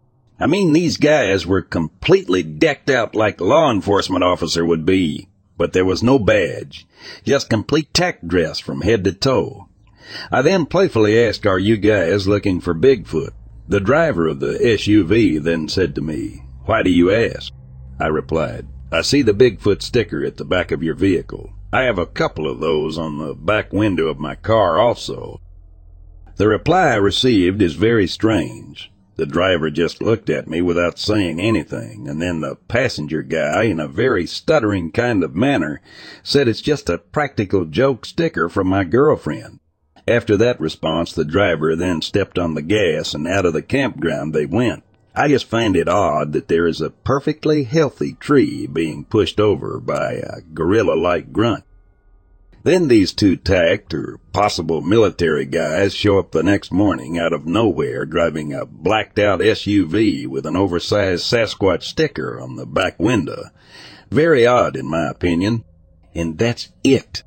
[0.41, 5.29] I mean, these guys were completely decked out like a law enforcement officer would be,
[5.59, 6.87] but there was no badge,
[7.25, 9.69] just complete tack dress from head to toe.
[10.31, 13.33] I then playfully asked, Are you guys looking for Bigfoot?
[13.69, 17.53] The driver of the SUV then said to me, Why do you ask?
[18.01, 21.53] I replied, I see the Bigfoot sticker at the back of your vehicle.
[21.71, 25.43] I have a couple of those on the back window of my car also.
[26.37, 28.91] The reply I received is very strange.
[29.17, 33.81] The driver just looked at me without saying anything, and then the passenger guy, in
[33.81, 35.83] a very stuttering kind of manner,
[36.23, 39.61] said it's just a practical joke sticker from my girlfriend.
[40.09, 44.33] After that response, the driver then stepped on the gas and out of the campground
[44.33, 44.83] they went.
[45.15, 49.79] I just find it odd that there is a perfectly healthy tree being pushed over
[49.79, 51.65] by a gorilla-like grunt.
[52.63, 57.45] Then these two tact or possible military guys show up the next morning out of
[57.45, 63.51] nowhere driving a blacked out SUV with an oversized Sasquatch sticker on the back window.
[64.11, 65.65] Very odd in my opinion.
[66.15, 67.25] And that's it.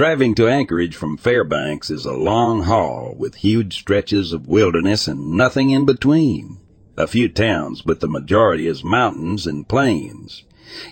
[0.00, 5.32] Driving to Anchorage from Fairbanks is a long haul with huge stretches of wilderness and
[5.32, 6.56] nothing in between.
[6.96, 10.44] A few towns, but the majority is mountains and plains.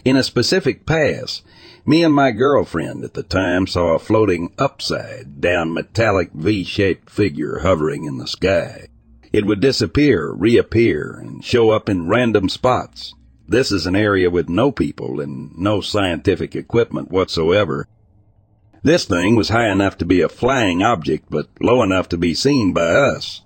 [0.04, 1.40] In a specific pass,
[1.86, 7.60] me and my girlfriend at the time saw a floating upside down metallic V-shaped figure
[7.60, 8.88] hovering in the sky.
[9.32, 13.14] It would disappear, reappear, and show up in random spots.
[13.48, 17.88] This is an area with no people and no scientific equipment whatsoever,
[18.82, 22.34] this thing was high enough to be a flying object, but low enough to be
[22.34, 23.42] seen by us.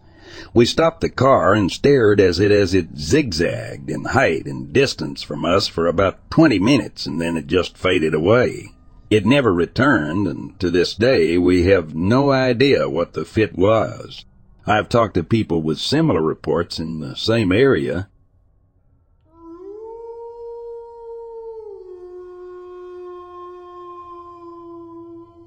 [0.54, 5.22] We stopped the car and stared as it as it zigzagged in height and distance
[5.22, 8.72] from us for about twenty minutes, and then it just faded away.
[9.10, 14.24] It never returned, and to this day we have no idea what the fit was.
[14.66, 18.08] I've talked to people with similar reports in the same area,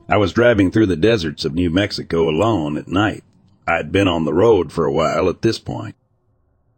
[0.08, 3.24] I was driving through the deserts of New Mexico alone at night.
[3.68, 5.96] I'd been on the road for a while at this point.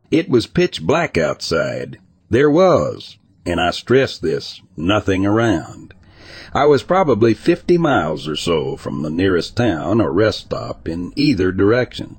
[0.09, 1.99] It was pitch black outside.
[2.29, 5.93] There was, and I stress this, nothing around.
[6.53, 11.11] I was probably 50 miles or so from the nearest town or rest stop in
[11.17, 12.15] either direction.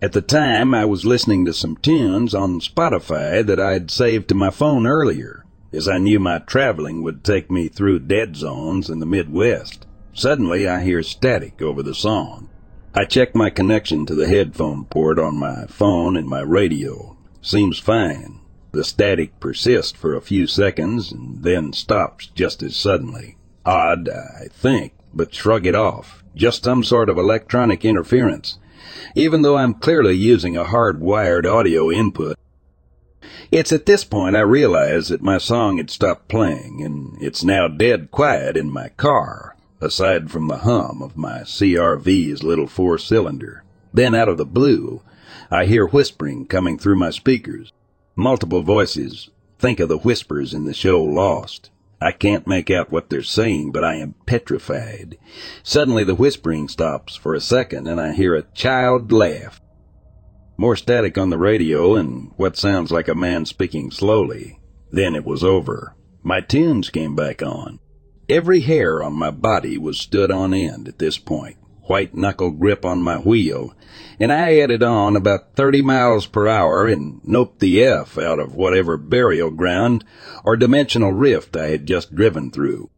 [0.00, 4.36] At the time, I was listening to some tunes on Spotify that I'd saved to
[4.36, 9.00] my phone earlier, as I knew my traveling would take me through dead zones in
[9.00, 9.86] the Midwest.
[10.16, 12.48] Suddenly, I hear static over the song.
[12.94, 17.16] I check my connection to the headphone port on my phone and my radio.
[17.42, 18.38] Seems fine.
[18.70, 23.38] The static persists for a few seconds and then stops just as suddenly.
[23.66, 26.22] Odd, I think, but shrug it off.
[26.36, 28.60] Just some sort of electronic interference.
[29.16, 32.38] Even though I'm clearly using a hard-wired audio input,
[33.50, 37.66] it's at this point I realize that my song had stopped playing and it's now
[37.66, 39.53] dead quiet in my car
[39.84, 43.62] aside from the hum of my CR-V's little four cylinder.
[43.92, 45.02] Then out of the blue,
[45.50, 47.72] I hear whispering coming through my speakers.
[48.16, 49.30] Multiple voices.
[49.58, 51.70] Think of the whispers in the show Lost.
[52.00, 55.16] I can't make out what they're saying, but I am petrified.
[55.62, 59.60] Suddenly the whispering stops for a second and I hear a child laugh.
[60.56, 64.60] More static on the radio and what sounds like a man speaking slowly.
[64.90, 65.96] Then it was over.
[66.22, 67.80] My tunes came back on.
[68.28, 72.82] Every hair on my body was stood on end at this point, white knuckle grip
[72.82, 73.74] on my wheel,
[74.18, 78.54] and I headed on about 30 miles per hour and noped the F out of
[78.54, 80.04] whatever burial ground
[80.42, 82.88] or dimensional rift I had just driven through.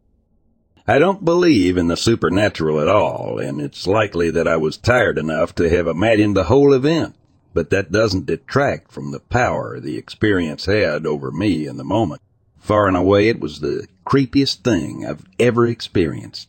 [0.87, 5.19] I don't believe in the supernatural at all, and it's likely that I was tired
[5.19, 7.17] enough to have imagined the whole event,
[7.53, 12.23] but that doesn't detract from the power the experience had over me in the moment.
[12.59, 16.49] Far and away, it was the creepiest thing I've ever experienced.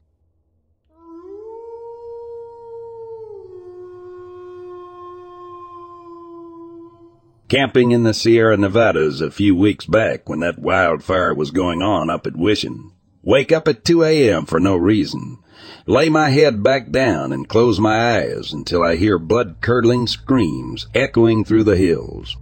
[7.50, 12.10] Camping in the Sierra Nevadas a few weeks back when that wildfire was going on
[12.10, 12.92] up at Wishing.
[13.24, 14.46] Wake up at 2 a.m.
[14.46, 15.38] for no reason.
[15.86, 21.46] Lay my head back down and close my eyes until I hear blood-curdling screams echoing
[21.46, 22.36] through the hills.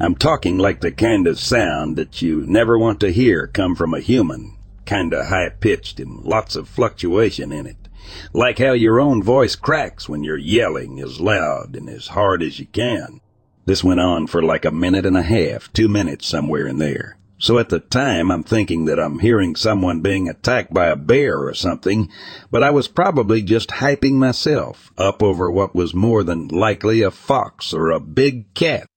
[0.00, 3.92] I'm talking like the kind of sound that you never want to hear come from
[3.92, 7.88] a human, kinda high pitched and lots of fluctuation in it.
[8.32, 12.60] Like how your own voice cracks when you're yelling as loud and as hard as
[12.60, 13.20] you can.
[13.66, 17.18] This went on for like a minute and a half, two minutes somewhere in there.
[17.38, 21.40] So at the time, I'm thinking that I'm hearing someone being attacked by a bear
[21.40, 22.08] or something,
[22.52, 27.10] but I was probably just hyping myself up over what was more than likely a
[27.10, 28.88] fox or a big cat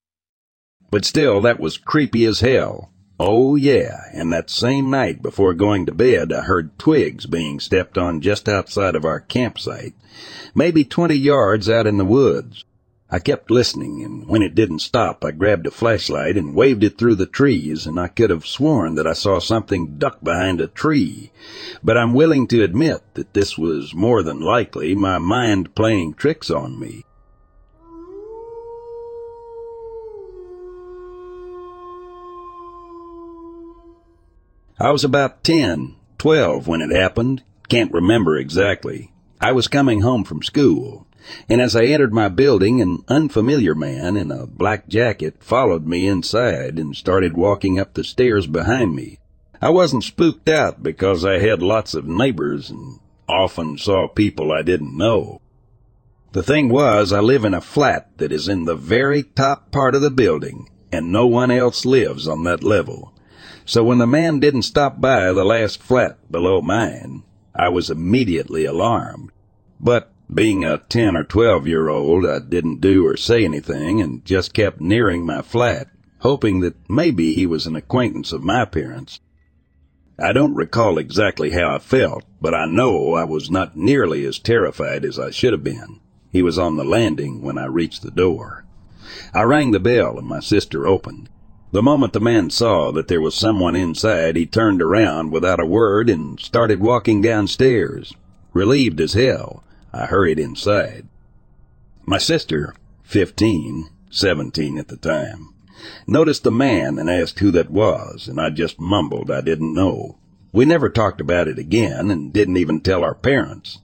[0.92, 2.92] but still, that was creepy as hell.
[3.18, 7.96] Oh yeah, and that same night before going to bed, I heard twigs being stepped
[7.96, 9.94] on just outside of our campsite,
[10.54, 12.66] maybe 20 yards out in the woods.
[13.10, 16.98] I kept listening, and when it didn't stop, I grabbed a flashlight and waved it
[16.98, 20.66] through the trees, and I could have sworn that I saw something duck behind a
[20.66, 21.32] tree.
[21.82, 26.50] But I'm willing to admit that this was more than likely my mind playing tricks
[26.50, 27.04] on me.
[34.82, 37.44] I was about ten, twelve when it happened.
[37.68, 39.12] can't remember exactly.
[39.40, 41.06] I was coming home from school,
[41.48, 46.08] and as I entered my building, an unfamiliar man in a black jacket followed me
[46.08, 49.20] inside and started walking up the stairs behind me.
[49.60, 54.62] I wasn't spooked out because I had lots of neighbors and often saw people I
[54.62, 55.40] didn't know.
[56.32, 59.94] The thing was, I live in a flat that is in the very top part
[59.94, 63.11] of the building, and no one else lives on that level.
[63.72, 67.22] So when the man didn't stop by the last flat below mine,
[67.54, 69.30] I was immediately alarmed.
[69.80, 74.26] But being a 10 or 12 year old, I didn't do or say anything and
[74.26, 79.20] just kept nearing my flat, hoping that maybe he was an acquaintance of my parents.
[80.18, 84.38] I don't recall exactly how I felt, but I know I was not nearly as
[84.38, 85.98] terrified as I should have been.
[86.30, 88.66] He was on the landing when I reached the door.
[89.32, 91.30] I rang the bell and my sister opened.
[91.72, 95.64] The moment the man saw that there was someone inside, he turned around without a
[95.64, 98.12] word and started walking downstairs.
[98.52, 101.06] Relieved as hell, I hurried inside.
[102.04, 105.54] My sister, fifteen, seventeen at the time,
[106.06, 110.18] noticed the man and asked who that was, and I just mumbled I didn't know.
[110.52, 113.78] We never talked about it again and didn't even tell our parents.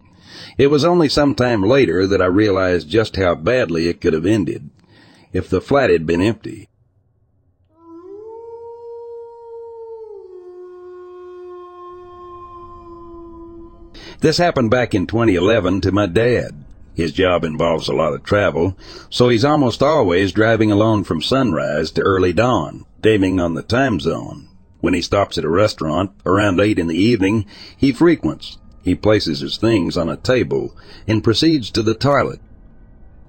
[0.59, 4.27] It was only some time later that I realized just how badly it could have
[4.27, 4.69] ended
[5.33, 6.68] if the flat had been empty.
[14.21, 16.65] This happened back in 2011 to my dad.
[16.93, 18.77] His job involves a lot of travel,
[19.09, 24.01] so he's almost always driving alone from sunrise to early dawn, aiming on the time
[24.01, 24.49] zone.
[24.81, 27.47] When he stops at a restaurant around 8 in the evening,
[27.77, 28.59] he frequents.
[28.83, 32.41] He places his things on a table and proceeds to the toilet.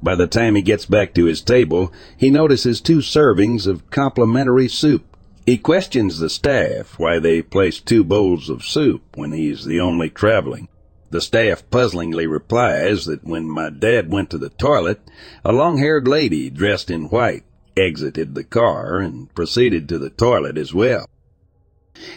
[0.02, 4.68] By the time he gets back to his table, he notices two servings of complimentary
[4.68, 5.06] soup.
[5.46, 10.10] He questions the staff why they place two bowls of soup when he's the only
[10.10, 10.68] traveling.
[11.12, 15.02] The staff puzzlingly replies that when my dad went to the toilet,
[15.44, 17.44] a long-haired lady dressed in white
[17.76, 21.08] exited the car and proceeded to the toilet as well.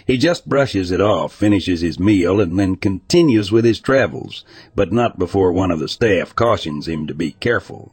[0.06, 4.92] He just brushes it off, finishes his meal, and then continues with his travels, but
[4.92, 7.92] not before one of the staff cautions him to be careful.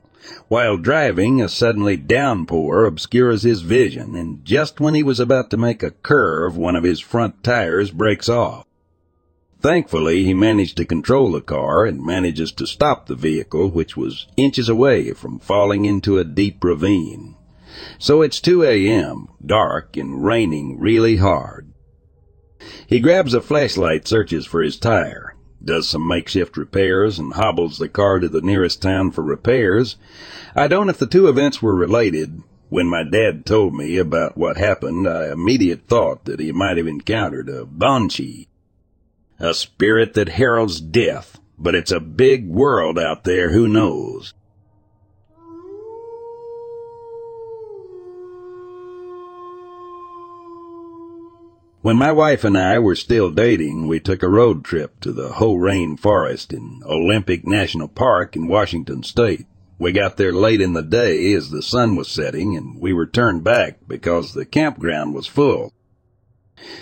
[0.49, 5.57] While driving, a suddenly downpour obscures his vision, and just when he was about to
[5.57, 8.65] make a curve, one of his front tires breaks off.
[9.61, 14.27] Thankfully, he managed to control the car and manages to stop the vehicle, which was
[14.37, 17.35] inches away from falling into a deep ravine.
[17.97, 21.73] So it's 2 a.m., dark and raining really hard.
[22.87, 27.89] He grabs a flashlight, searches for his tire, does some makeshift repairs, and hobbles the
[27.89, 29.97] car to the nearest town for repairs.
[30.55, 32.41] I don't know if the two events were related.
[32.69, 36.87] When my dad told me about what happened, I immediately thought that he might have
[36.87, 38.48] encountered a banshee,
[39.39, 44.33] a spirit that heralds death, but it's a big world out there, who knows?
[51.81, 55.29] When my wife and I were still dating, we took a road trip to the
[55.29, 59.45] Hoh Rain Forest in Olympic National Park in Washington State.
[59.77, 63.05] We got there late in the day as the sun was setting and we were
[63.05, 65.71] turned back because the campground was full.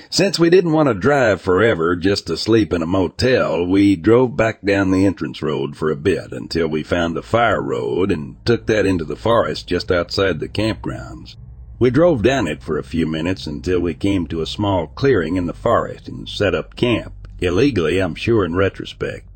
[0.09, 4.37] Since we didn't want to drive forever just to sleep in a motel, we drove
[4.37, 8.43] back down the entrance road for a bit until we found a fire road and
[8.45, 11.35] took that into the forest just outside the campgrounds.
[11.79, 15.35] We drove down it for a few minutes until we came to a small clearing
[15.35, 17.13] in the forest and set up camp.
[17.39, 19.27] Illegally, I'm sure in retrospect.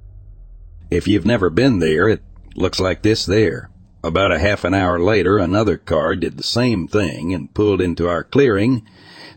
[0.89, 2.23] If you've never been there, it
[2.55, 3.69] looks like this there.
[4.03, 8.09] About a half an hour later, another car did the same thing and pulled into
[8.09, 8.81] our clearing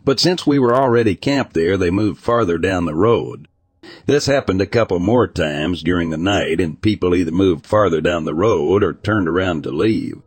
[0.04, 3.48] but since we were already camped there, they moved farther down the road.
[4.06, 8.24] This happened a couple more times during the night, and people either moved farther down
[8.24, 10.22] the road or turned around to leave.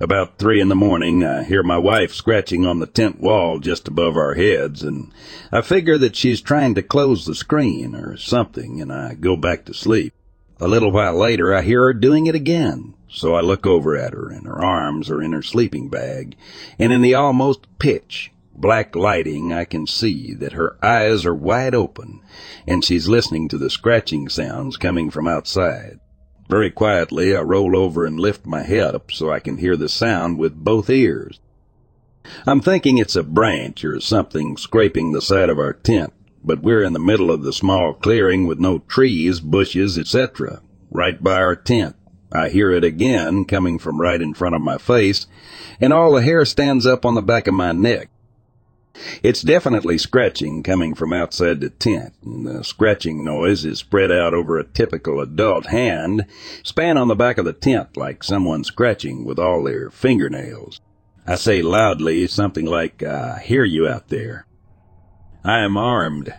[0.00, 3.86] About three in the morning, I hear my wife scratching on the tent wall just
[3.86, 5.12] above our heads, and
[5.52, 9.64] I figure that she's trying to close the screen or something, and I go back
[9.66, 10.12] to sleep.
[10.60, 14.12] A little while later, I hear her doing it again, so I look over at
[14.12, 16.36] her, and her arms are in her sleeping bag,
[16.78, 21.74] and in the almost pitch, black lighting, I can see that her eyes are wide
[21.74, 22.20] open
[22.66, 26.00] and she's listening to the scratching sounds coming from outside.
[26.48, 29.88] Very quietly, I roll over and lift my head up so I can hear the
[29.88, 31.40] sound with both ears.
[32.46, 36.82] I'm thinking it's a branch or something scraping the side of our tent, but we're
[36.82, 41.56] in the middle of the small clearing with no trees, bushes, etc., right by our
[41.56, 41.96] tent.
[42.32, 45.26] I hear it again coming from right in front of my face,
[45.80, 48.10] and all the hair stands up on the back of my neck.
[49.22, 54.34] It's definitely scratching coming from outside the tent, and the scratching noise is spread out
[54.34, 56.26] over a typical adult hand,
[56.62, 60.80] span on the back of the tent like someone scratching with all their fingernails.
[61.26, 64.46] I say loudly something like, I hear you out there.
[65.42, 66.32] I am armed.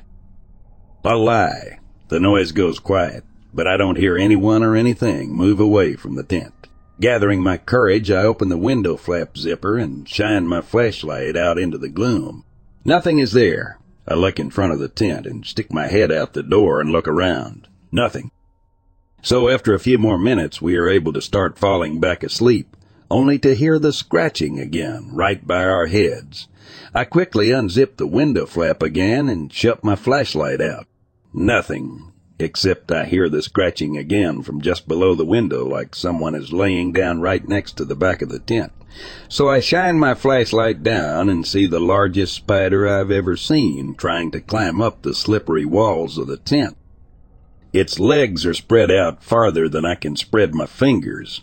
[1.04, 1.80] A lie.
[2.08, 6.24] The noise goes quiet, but I don't hear anyone or anything move away from the
[6.24, 6.54] tent.
[7.02, 11.78] Gathering my courage, I open the window flap zipper and shine my flashlight out into
[11.78, 12.45] the gloom.
[12.88, 13.80] Nothing is there.
[14.08, 16.92] I look in front of the tent and stick my head out the door and
[16.92, 17.68] look around.
[17.92, 18.30] Nothing.
[19.24, 22.78] So after a few more minutes, we are able to start falling back asleep,
[23.10, 26.48] only to hear the scratching again right by our heads.
[26.94, 30.86] I quickly unzip the window flap again and shut my flashlight out.
[31.34, 36.52] Nothing except I hear the scratching again from just below the window like someone is
[36.52, 38.74] laying down right next to the back of the tent.
[39.28, 44.32] So I shine my flashlight down and see the largest spider I've ever seen trying
[44.32, 46.78] to climb up the slippery walls of the tent.
[47.74, 51.42] Its legs are spread out farther than I can spread my fingers.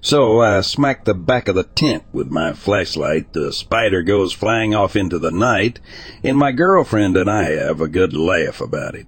[0.00, 4.74] So I smack the back of the tent with my flashlight, the spider goes flying
[4.74, 5.80] off into the night,
[6.22, 9.06] and my girlfriend and I have a good laugh about it.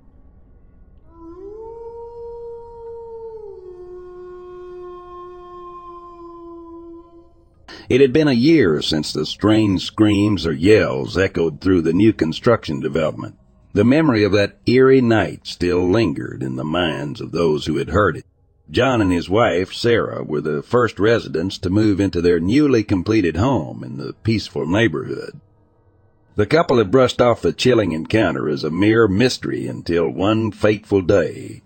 [7.91, 12.13] It had been a year since the strange screams or yells echoed through the new
[12.13, 13.35] construction development.
[13.73, 17.89] The memory of that eerie night still lingered in the minds of those who had
[17.89, 18.27] heard it.
[18.71, 23.37] John and his wife, Sarah, were the first residents to move into their newly completed
[23.37, 25.41] home in the peaceful neighborhood.
[26.37, 31.03] The couple had brushed off the chilling encounter as a mere mystery until one fateful
[31.03, 31.63] day.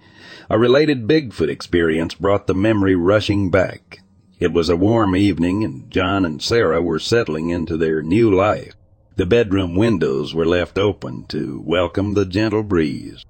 [0.49, 4.01] A related Bigfoot experience brought the memory rushing back.
[4.41, 8.75] It was a warm evening, and John and Sarah were settling into their new life.
[9.17, 13.25] The bedroom windows were left open to welcome the gentle breeze.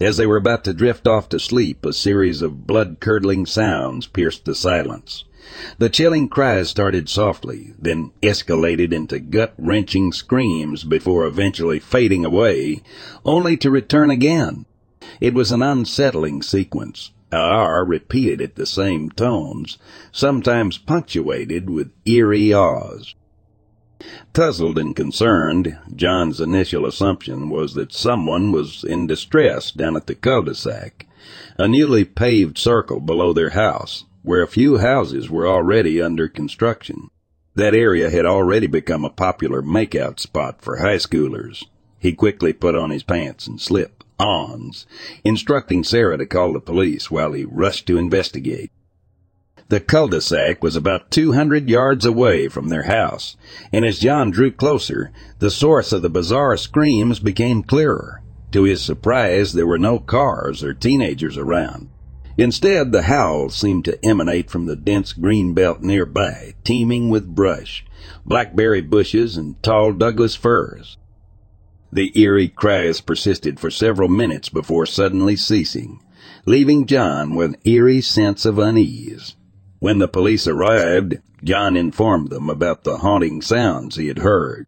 [0.00, 4.46] As they were about to drift off to sleep, a series of blood-curdling sounds pierced
[4.46, 5.24] the silence.
[5.78, 12.82] The chilling cries started softly, then escalated into gut-wrenching screams before eventually fading away,
[13.24, 14.64] only to return again.
[15.20, 17.12] It was an unsettling sequence.
[17.32, 19.78] R repeated at the same tones,
[20.12, 23.14] sometimes punctuated with eerie ahs.
[24.32, 30.14] Puzzled and concerned, John's initial assumption was that someone was in distress down at the
[30.14, 31.06] cul-de-sac,
[31.58, 37.08] a newly paved circle below their house, where a few houses were already under construction.
[37.54, 41.64] That area had already become a popular makeout spot for high schoolers.
[41.98, 44.86] He quickly put on his pants and slipped ons,
[45.24, 48.70] instructing Sarah to call the police while he rushed to investigate.
[49.68, 53.36] The cul-de-sac was about 200 yards away from their house,
[53.72, 55.10] and as John drew closer,
[55.40, 58.22] the source of the bizarre screams became clearer.
[58.52, 61.88] To his surprise, there were no cars or teenagers around.
[62.38, 67.84] Instead, the howls seemed to emanate from the dense green belt nearby, teeming with brush,
[68.24, 70.96] blackberry bushes, and tall Douglas firs.
[71.96, 76.02] The eerie cries persisted for several minutes before suddenly ceasing,
[76.44, 79.34] leaving John with an eerie sense of unease.
[79.78, 84.66] When the police arrived, John informed them about the haunting sounds he had heard.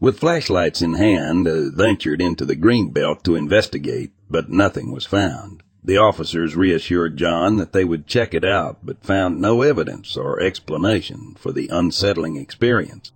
[0.00, 5.04] With flashlights in hand, uh, ventured into the green belt to investigate, but nothing was
[5.04, 5.62] found.
[5.84, 10.40] The officers reassured John that they would check it out, but found no evidence or
[10.40, 13.12] explanation for the unsettling experience.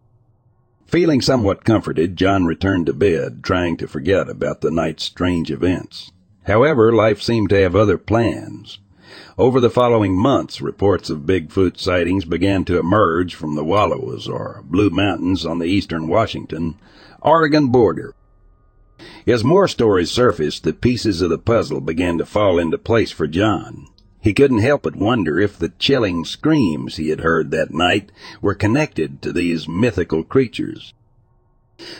[0.95, 6.13] Feeling somewhat comforted, John returned to bed, trying to forget about the night's strange events.
[6.45, 8.79] However, life seemed to have other plans.
[9.37, 14.63] Over the following months, reports of Bigfoot sightings began to emerge from the Wallowas, or
[14.65, 16.77] Blue Mountains on the eastern Washington,
[17.23, 18.15] Oregon border.
[19.27, 23.27] As more stories surfaced, the pieces of the puzzle began to fall into place for
[23.27, 23.89] John.
[24.25, 28.11] He couldn't help but wonder if the chilling screams he had heard that night
[28.41, 30.95] were connected to these mythical creatures.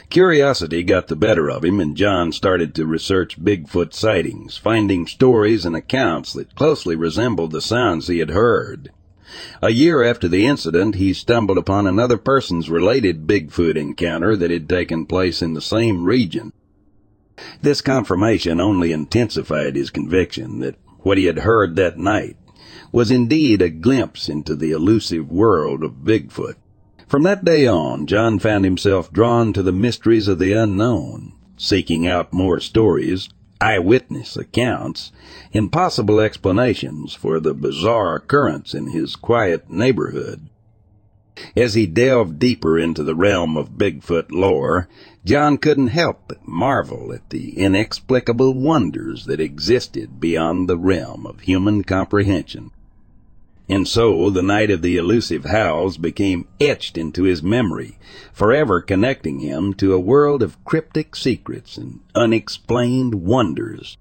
[0.09, 5.67] Curiosity got the better of him, and John started to research Bigfoot sightings, finding stories
[5.67, 8.89] and accounts that closely resembled the sounds he had heard.
[9.61, 14.67] A year after the incident, he stumbled upon another person's related Bigfoot encounter that had
[14.67, 16.55] taken place in the same region.
[17.61, 22.37] This confirmation only intensified his conviction that what he had heard that night
[22.91, 26.57] was indeed a glimpse into the elusive world of Bigfoot.
[27.07, 32.07] From that day on, John found himself drawn to the mysteries of the unknown, seeking
[32.07, 33.29] out more stories,
[33.61, 35.13] eyewitness accounts,
[35.53, 40.49] and possible explanations for the bizarre occurrence in his quiet neighborhood.
[41.57, 44.89] As he delved deeper into the realm of Bigfoot lore,
[45.25, 51.41] John couldn't help but marvel at the inexplicable wonders that existed beyond the realm of
[51.41, 52.71] human comprehension.
[53.69, 57.99] And so the night of the elusive howls became etched into his memory,
[58.33, 63.97] forever connecting him to a world of cryptic secrets and unexplained wonders.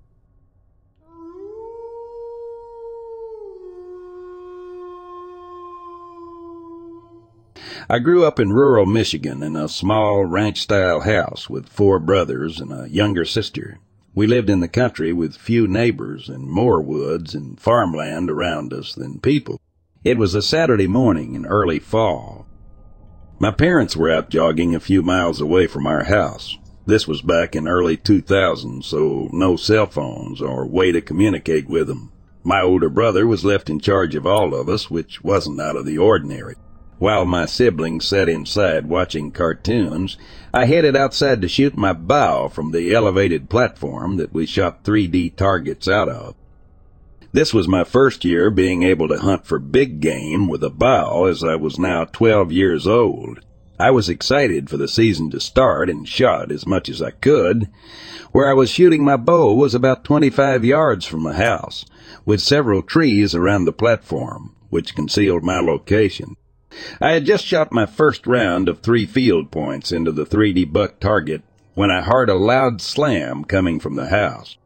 [7.90, 12.62] I grew up in rural Michigan in a small ranch style house with four brothers
[12.62, 13.80] and a younger sister.
[14.16, 18.94] We lived in the country with few neighbors and more woods and farmland around us
[18.94, 19.60] than people.
[20.04, 22.48] It was a Saturday morning in early fall.
[23.38, 26.58] My parents were out jogging a few miles away from our house.
[26.86, 31.88] This was back in early 2000, so no cell phones or way to communicate with
[31.88, 32.12] them.
[32.44, 35.86] My older brother was left in charge of all of us, which wasn't out of
[35.86, 36.56] the ordinary.
[37.04, 40.18] While my siblings sat inside watching cartoons,
[40.54, 45.36] I headed outside to shoot my bow from the elevated platform that we shot 3D
[45.36, 46.34] targets out of.
[47.34, 51.26] This was my first year being able to hunt for big game with a bow
[51.26, 53.42] as I was now 12 years old.
[53.78, 57.68] I was excited for the season to start and shot as much as I could.
[58.32, 61.84] Where I was shooting my bow was about 25 yards from the house,
[62.24, 66.38] with several trees around the platform, which concealed my location.
[67.02, 71.00] I had just shot my first round of three field points into the 3D buck
[71.00, 71.42] target
[71.76, 74.58] when I heard a loud slam coming from the house.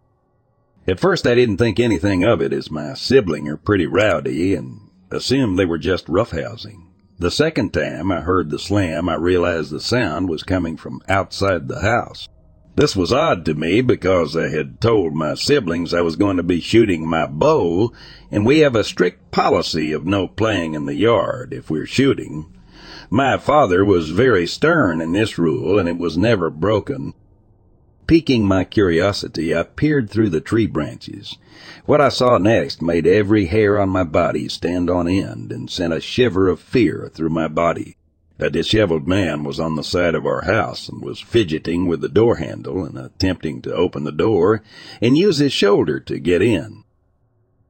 [0.87, 4.79] At first I didn't think anything of it as my sibling are pretty rowdy and
[5.11, 6.83] assumed they were just roughhousing.
[7.19, 11.67] The second time I heard the slam, I realized the sound was coming from outside
[11.67, 12.29] the house.
[12.77, 16.43] This was odd to me because I had told my siblings I was going to
[16.43, 17.91] be shooting my bow,
[18.29, 22.45] and we have a strict policy of no playing in the yard if we're shooting.
[23.09, 27.15] My father was very stern in this rule, and it was never broken.
[28.05, 31.35] Piquing my curiosity, I peered through the tree branches.
[31.87, 35.93] What I saw next made every hair on my body stand on end and sent
[35.93, 37.97] a shiver of fear through my body.
[38.39, 42.09] A disheveled man was on the side of our house and was fidgeting with the
[42.09, 44.61] door handle and attempting to open the door
[45.01, 46.83] and use his shoulder to get in.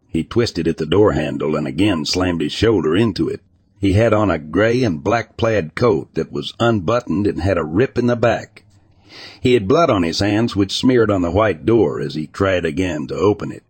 [0.10, 3.40] He twisted at the door handle and again slammed his shoulder into it.
[3.80, 7.64] He had on a gray and black plaid coat that was unbuttoned and had a
[7.64, 8.66] rip in the back.
[9.40, 12.66] He had blood on his hands which smeared on the white door as he tried
[12.66, 13.64] again to open it.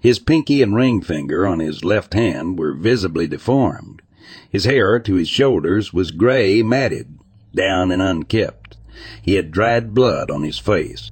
[0.00, 4.02] His pinky and ring finger on his left hand were visibly deformed.
[4.48, 7.18] His hair to his shoulders was gray, matted,
[7.54, 8.76] down and unkempt.
[9.22, 11.10] He had dried blood on his face.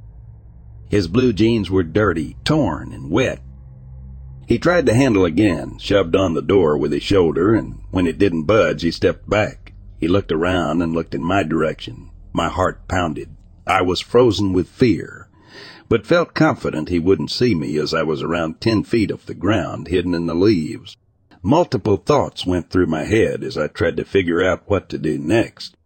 [0.89, 3.43] His blue jeans were dirty, torn, and wet.
[4.47, 8.19] He tried to handle again, shoved on the door with his shoulder, and when it
[8.19, 9.75] didn't budge, he stepped back.
[9.99, 12.11] He looked around and looked in my direction.
[12.33, 13.37] My heart pounded.
[13.67, 15.29] I was frozen with fear,
[15.89, 19.35] but felt confident he wouldn't see me as I was around ten feet off the
[19.35, 20.97] ground, hidden in the leaves.
[21.43, 25.19] Multiple thoughts went through my head as I tried to figure out what to do
[25.19, 25.77] next.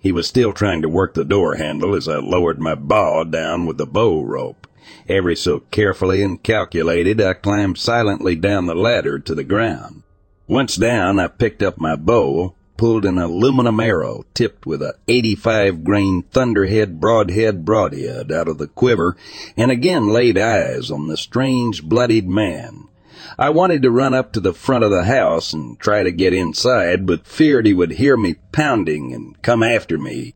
[0.00, 3.66] He was still trying to work the door handle as I lowered my bow down
[3.66, 4.66] with the bow rope.
[5.08, 10.02] Every so carefully and calculated, I climbed silently down the ladder to the ground.
[10.48, 15.82] Once down, I picked up my bow, pulled an aluminum arrow tipped with a 85
[15.82, 19.16] grain thunderhead broadhead broadhead out of the quiver,
[19.56, 22.88] and again laid eyes on the strange bloodied man.
[23.38, 26.32] I wanted to run up to the front of the house and try to get
[26.32, 30.34] inside, but feared he would hear me pounding and come after me.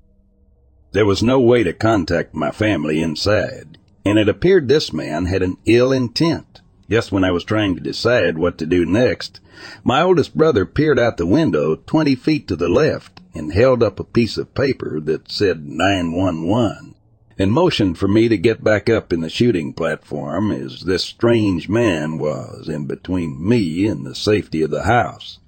[0.92, 5.42] There was no way to contact my family inside, and it appeared this man had
[5.42, 6.60] an ill intent.
[6.90, 9.40] Just when I was trying to decide what to do next,
[9.82, 13.98] my oldest brother peered out the window twenty feet to the left and held up
[13.98, 16.96] a piece of paper that said 911
[17.40, 21.70] and motioned for me to get back up in the shooting platform as this strange
[21.70, 25.38] man was in between me and the safety of the house.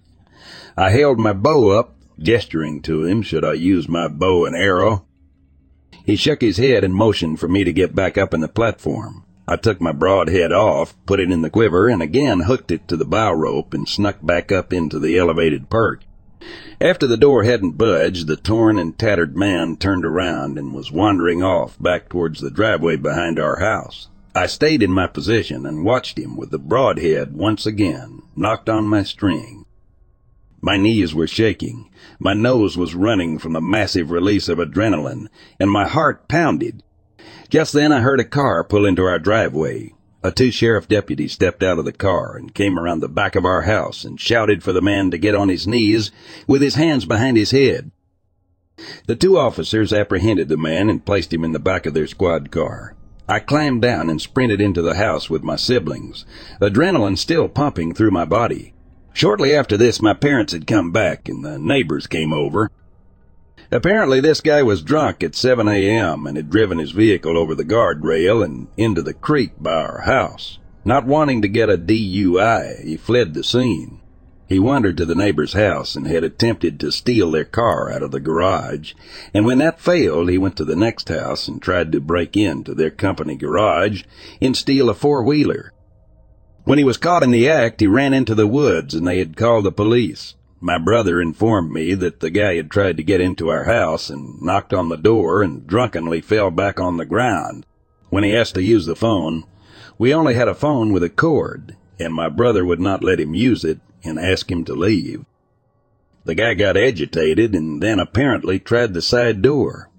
[0.74, 5.04] I held my bow up, gesturing to him should I use my bow and arrow.
[6.06, 9.26] He shook his head and motioned for me to get back up in the platform.
[9.46, 12.96] I took my broadhead off, put it in the quiver, and again hooked it to
[12.96, 16.00] the bow rope and snuck back up into the elevated perch.
[16.80, 21.42] After the door hadn't budged, the torn and tattered man turned around and was wandering
[21.42, 24.08] off back towards the driveway behind our house.
[24.34, 28.84] I stayed in my position and watched him with the broadhead once again nocked on
[28.86, 29.66] my string.
[30.60, 35.28] My knees were shaking, my nose was running from the massive release of adrenaline,
[35.60, 36.82] and my heart pounded.
[37.50, 39.92] Just then I heard a car pull into our driveway.
[40.24, 43.44] A two sheriff deputy stepped out of the car and came around the back of
[43.44, 46.12] our house and shouted for the man to get on his knees
[46.46, 47.90] with his hands behind his head.
[49.06, 52.52] The two officers apprehended the man and placed him in the back of their squad
[52.52, 52.94] car.
[53.28, 56.24] I climbed down and sprinted into the house with my siblings,
[56.60, 58.74] adrenaline still pumping through my body.
[59.12, 62.70] Shortly after this, my parents had come back and the neighbors came over.
[63.72, 66.26] Apparently, this guy was drunk at 7 a.m.
[66.26, 70.58] and had driven his vehicle over the guardrail and into the creek by our house.
[70.84, 74.02] Not wanting to get a DUI, he fled the scene.
[74.46, 78.10] He wandered to the neighbor's house and had attempted to steal their car out of
[78.10, 78.92] the garage,
[79.32, 82.74] and when that failed, he went to the next house and tried to break into
[82.74, 84.02] their company garage
[84.42, 85.72] and steal a four-wheeler.
[86.64, 89.34] When he was caught in the act, he ran into the woods and they had
[89.34, 90.34] called the police.
[90.64, 94.40] My brother informed me that the guy had tried to get into our house and
[94.40, 97.66] knocked on the door and drunkenly fell back on the ground.
[98.10, 99.42] When he asked to use the phone,
[99.98, 103.34] we only had a phone with a cord, and my brother would not let him
[103.34, 105.24] use it and asked him to leave.
[106.26, 109.90] The guy got agitated and then apparently tried the side door.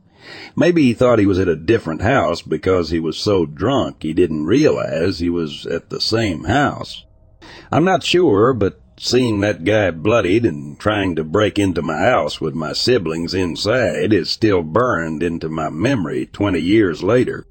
[0.56, 4.14] Maybe he thought he was at a different house because he was so drunk he
[4.14, 7.04] didn't realize he was at the same house.
[7.70, 12.40] I'm not sure, but Seeing that guy bloodied and trying to break into my house
[12.40, 17.46] with my siblings inside is still burned into my memory 20 years later.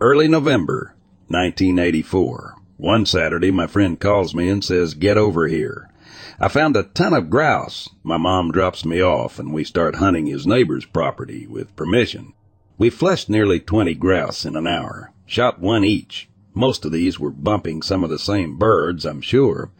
[0.00, 0.94] Early November,
[1.26, 2.54] 1984.
[2.76, 5.90] One Saturday, my friend calls me and says, Get over here.
[6.38, 7.90] I found a ton of grouse.
[8.04, 12.34] My mom drops me off and we start hunting his neighbor's property with permission.
[12.76, 16.28] We flushed nearly 20 grouse in an hour, shot one each.
[16.54, 19.70] Most of these were bumping some of the same birds, I'm sure,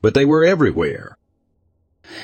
[0.00, 1.18] but they were everywhere.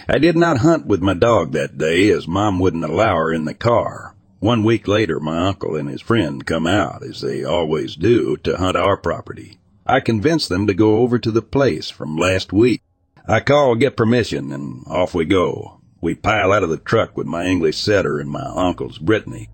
[0.09, 3.45] I did not hunt with my dog that day as mom wouldn't allow her in
[3.45, 4.15] the car.
[4.41, 8.57] One week later, my uncle and his friend come out, as they always do, to
[8.57, 9.59] hunt our property.
[9.87, 12.81] I convinced them to go over to the place from last week.
[13.29, 15.81] I call, get permission, and off we go.
[16.01, 19.51] We pile out of the truck with my English setter and my uncle's Brittany.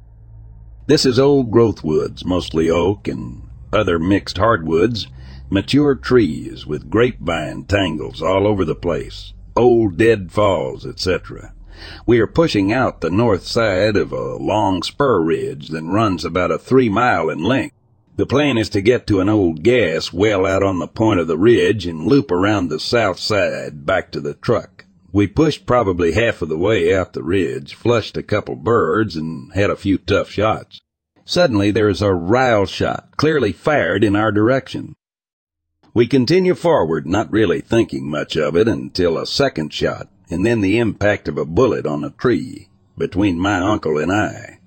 [0.90, 5.06] This is old growth woods, mostly oak and other mixed hardwoods,
[5.48, 11.54] mature trees with grapevine tangles all over the place, old dead falls, etc.
[12.06, 16.50] We are pushing out the north side of a long spur ridge that runs about
[16.50, 17.76] a three mile in length.
[18.16, 21.28] The plan is to get to an old gas well out on the point of
[21.28, 24.79] the ridge and loop around the south side back to the truck.
[25.12, 29.52] We pushed probably half of the way out the ridge, flushed a couple birds, and
[29.54, 30.80] had a few tough shots.
[31.24, 34.94] Suddenly there is a rile shot, clearly fired in our direction.
[35.92, 40.60] We continue forward, not really thinking much of it until a second shot, and then
[40.60, 44.60] the impact of a bullet on a tree, between my uncle and I.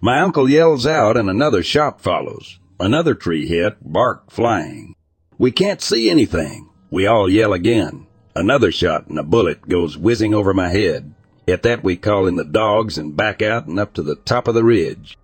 [0.00, 2.58] My uncle yells out and another shot follows.
[2.80, 4.94] Another tree hit, bark flying.
[5.38, 6.70] We can't see anything.
[6.90, 8.06] We all yell again.
[8.34, 11.14] Another shot and a bullet goes whizzing over my head.
[11.46, 14.48] At that we call in the dogs and back out and up to the top
[14.48, 15.18] of the ridge.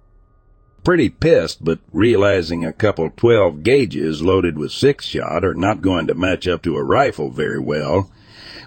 [0.84, 6.06] Pretty pissed, but realizing a couple 12 gauges loaded with six shot are not going
[6.06, 8.10] to match up to a rifle very well,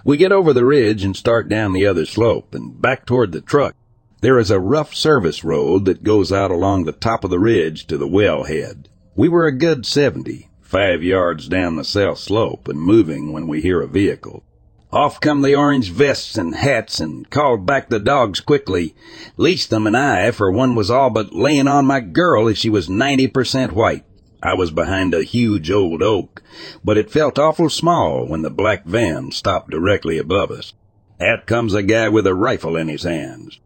[0.04, 3.40] we get over the ridge and start down the other slope and back toward the
[3.40, 3.74] truck.
[4.20, 7.86] There is a rough service road that goes out along the top of the ridge
[7.86, 8.86] to the wellhead.
[9.14, 13.60] We were a good 70, five yards down the south slope and moving when we
[13.60, 14.42] hear a vehicle.
[14.90, 18.94] Off come the orange vests and hats and called back the dogs quickly,
[19.36, 22.70] leashed them and I, for one was all but laying on my girl as she
[22.70, 24.06] was 90% white.
[24.42, 26.42] I was behind a huge old oak,
[26.82, 30.72] but it felt awful small when the black van stopped directly above us.
[31.20, 33.60] Out comes a guy with a rifle in his hands.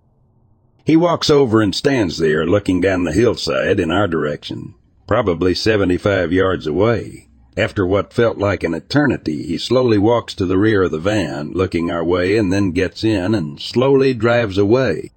[0.84, 4.74] He walks over and stands there looking down the hillside in our direction
[5.06, 7.28] probably 75 yards away.
[7.56, 11.52] After what felt like an eternity, he slowly walks to the rear of the van,
[11.52, 15.12] looking our way, and then gets in and slowly drives away.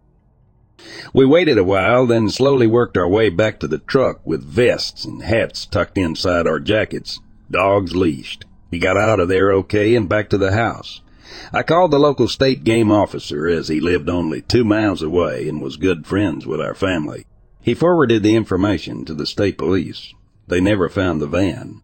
[1.14, 5.04] We waited a while, then slowly worked our way back to the truck with vests
[5.04, 7.20] and hats tucked inside our jackets,
[7.52, 8.46] dogs leashed.
[8.72, 11.02] He got out of there okay and back to the house.
[11.52, 15.62] I called the local state game officer as he lived only two miles away and
[15.62, 17.26] was good friends with our family.
[17.62, 20.14] He forwarded the information to the state police.
[20.48, 21.82] They never found the van.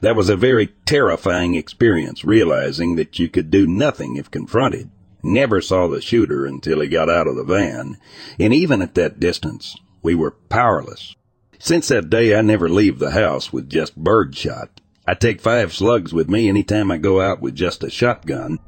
[0.00, 4.90] That was a very terrifying experience, realizing that you could do nothing if confronted.
[5.22, 7.96] Never saw the shooter until he got out of the van,
[8.38, 11.14] and even at that distance, we were powerless.
[11.60, 14.80] Since that day, I never leave the house with just birdshot.
[15.06, 18.58] I take five slugs with me any time I go out with just a shotgun,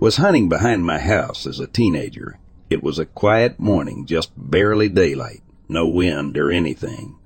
[0.00, 2.38] was hunting behind my house as a teenager.
[2.70, 7.16] It was a quiet morning, just barely daylight, no wind or anything.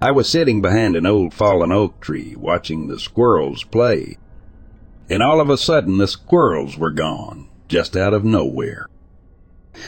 [0.00, 4.16] I was sitting behind an old fallen oak tree watching the squirrels play.
[5.10, 8.88] And all of a sudden the squirrels were gone, just out of nowhere.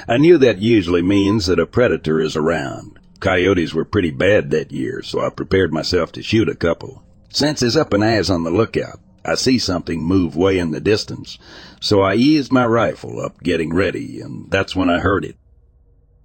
[0.06, 2.98] I knew that usually means that a predator is around.
[3.20, 7.02] Coyotes were pretty bad that year, so I prepared myself to shoot a couple.
[7.30, 9.00] Senses up and eyes on the lookout.
[9.24, 11.38] I see something move way in the distance,
[11.80, 15.36] so I eased my rifle up, getting ready, and that's when I heard it.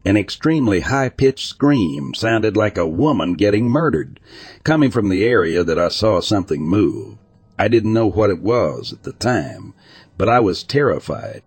[0.06, 4.20] An extremely high-pitched scream sounded like a woman getting murdered,
[4.64, 7.18] coming from the area that I saw something move.
[7.58, 9.74] I didn't know what it was at the time,
[10.18, 11.44] but I was terrified.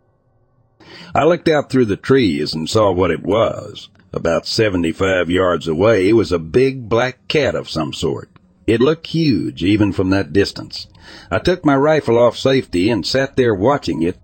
[1.15, 3.89] I looked out through the trees and saw what it was.
[4.13, 8.31] About 75 yards away was a big black cat of some sort.
[8.67, 10.89] It looked huge even from that distance.
[11.31, 14.19] I took my rifle off safety and sat there watching it.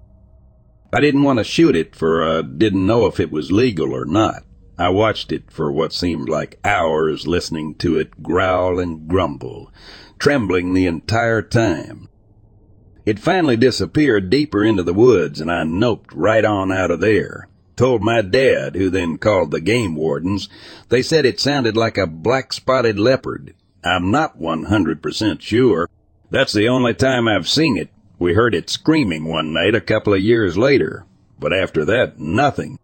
[0.92, 4.04] I didn't want to shoot it for I didn't know if it was legal or
[4.04, 4.44] not.
[4.76, 9.70] I watched it for what seemed like hours listening to it growl and grumble,
[10.18, 12.08] trembling the entire time.
[13.06, 17.48] It finally disappeared deeper into the woods, and I noped right on out of there.
[17.76, 20.48] Told my dad, who then called the game wardens.
[20.88, 23.54] They said it sounded like a black spotted leopard.
[23.84, 25.88] I'm not 100% sure.
[26.30, 27.90] That's the only time I've seen it.
[28.18, 31.04] We heard it screaming one night a couple of years later.
[31.40, 32.78] But after that, nothing.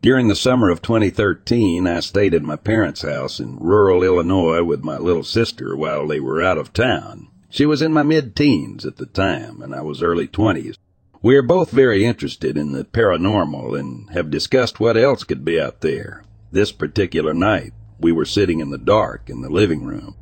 [0.00, 4.84] During the summer of 2013, I stayed at my parents' house in rural Illinois with
[4.84, 7.28] my little sister while they were out of town.
[7.48, 10.76] She was in my mid-teens at the time, and I was early 20s.
[11.24, 15.58] We are both very interested in the paranormal and have discussed what else could be
[15.58, 16.22] out there.
[16.52, 20.16] This particular night, we were sitting in the dark in the living room.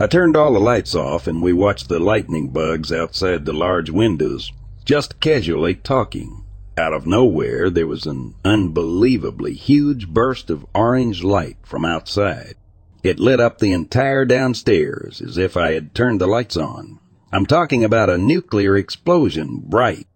[0.00, 3.88] I turned all the lights off and we watched the lightning bugs outside the large
[3.88, 4.50] windows,
[4.84, 6.42] just casually talking.
[6.76, 12.56] Out of nowhere, there was an unbelievably huge burst of orange light from outside.
[13.04, 16.98] It lit up the entire downstairs as if I had turned the lights on.
[17.32, 20.06] I'm talking about a nuclear explosion, bright.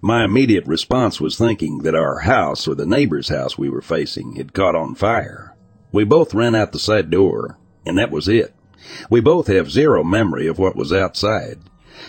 [0.00, 4.36] My immediate response was thinking that our house or the neighbor's house we were facing
[4.36, 5.56] had caught on fire.
[5.92, 8.54] We both ran out the side door, and that was it.
[9.10, 11.58] We both have zero memory of what was outside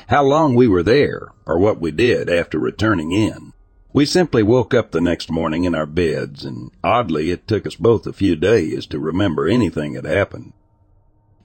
[0.08, 3.54] how long we were there, or what we did after returning in.
[3.94, 7.76] We simply woke up the next morning in our beds, and oddly, it took us
[7.76, 10.54] both a few days to remember anything had happened.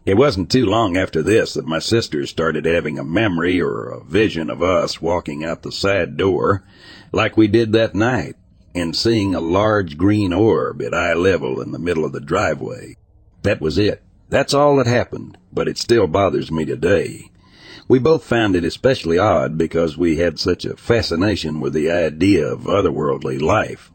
[0.07, 4.03] It wasn't too long after this that my sister started having a memory or a
[4.03, 6.65] vision of us walking out the side door,
[7.13, 8.37] like we did that night,
[8.75, 12.97] and seeing a large green orb at eye level in the middle of the driveway.
[13.43, 14.03] That was it.
[14.31, 17.31] That's all that happened, but it still bothers me today.
[17.87, 22.47] We both found it especially odd because we had such a fascination with the idea
[22.47, 23.91] of otherworldly life.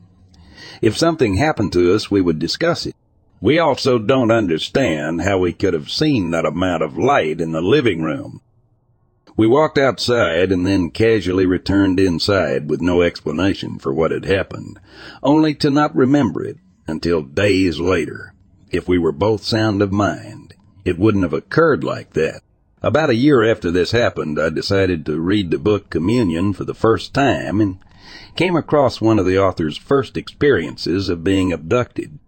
[0.81, 2.95] If something happened to us, we would discuss it.
[3.41, 7.61] We also don't understand how we could have seen that amount of light in the
[7.61, 8.41] living room.
[9.37, 14.79] We walked outside and then casually returned inside with no explanation for what had happened,
[15.21, 16.57] only to not remember it
[16.87, 18.33] until days later.
[18.71, 20.53] If we were both sound of mind,
[20.85, 22.41] it wouldn't have occurred like that.
[22.81, 26.73] About a year after this happened, I decided to read the book Communion for the
[26.73, 27.79] first time and
[28.35, 32.19] came across one of the author's first experiences of being abducted.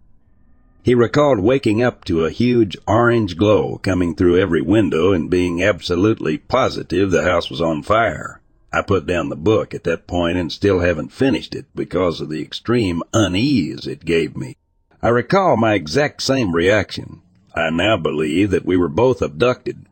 [0.88, 5.62] He recalled waking up to a huge orange glow coming through every window and being
[5.62, 8.40] absolutely positive the house was on fire.
[8.72, 12.30] I put down the book at that point and still haven't finished it because of
[12.30, 14.56] the extreme unease it gave me.
[15.02, 17.20] I recall my exact same reaction.
[17.54, 19.84] I now believe that we were both abducted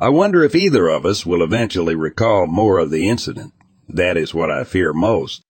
[0.00, 3.52] I wonder if either of us will eventually recall more of the incident.
[3.88, 5.42] That is what I fear most.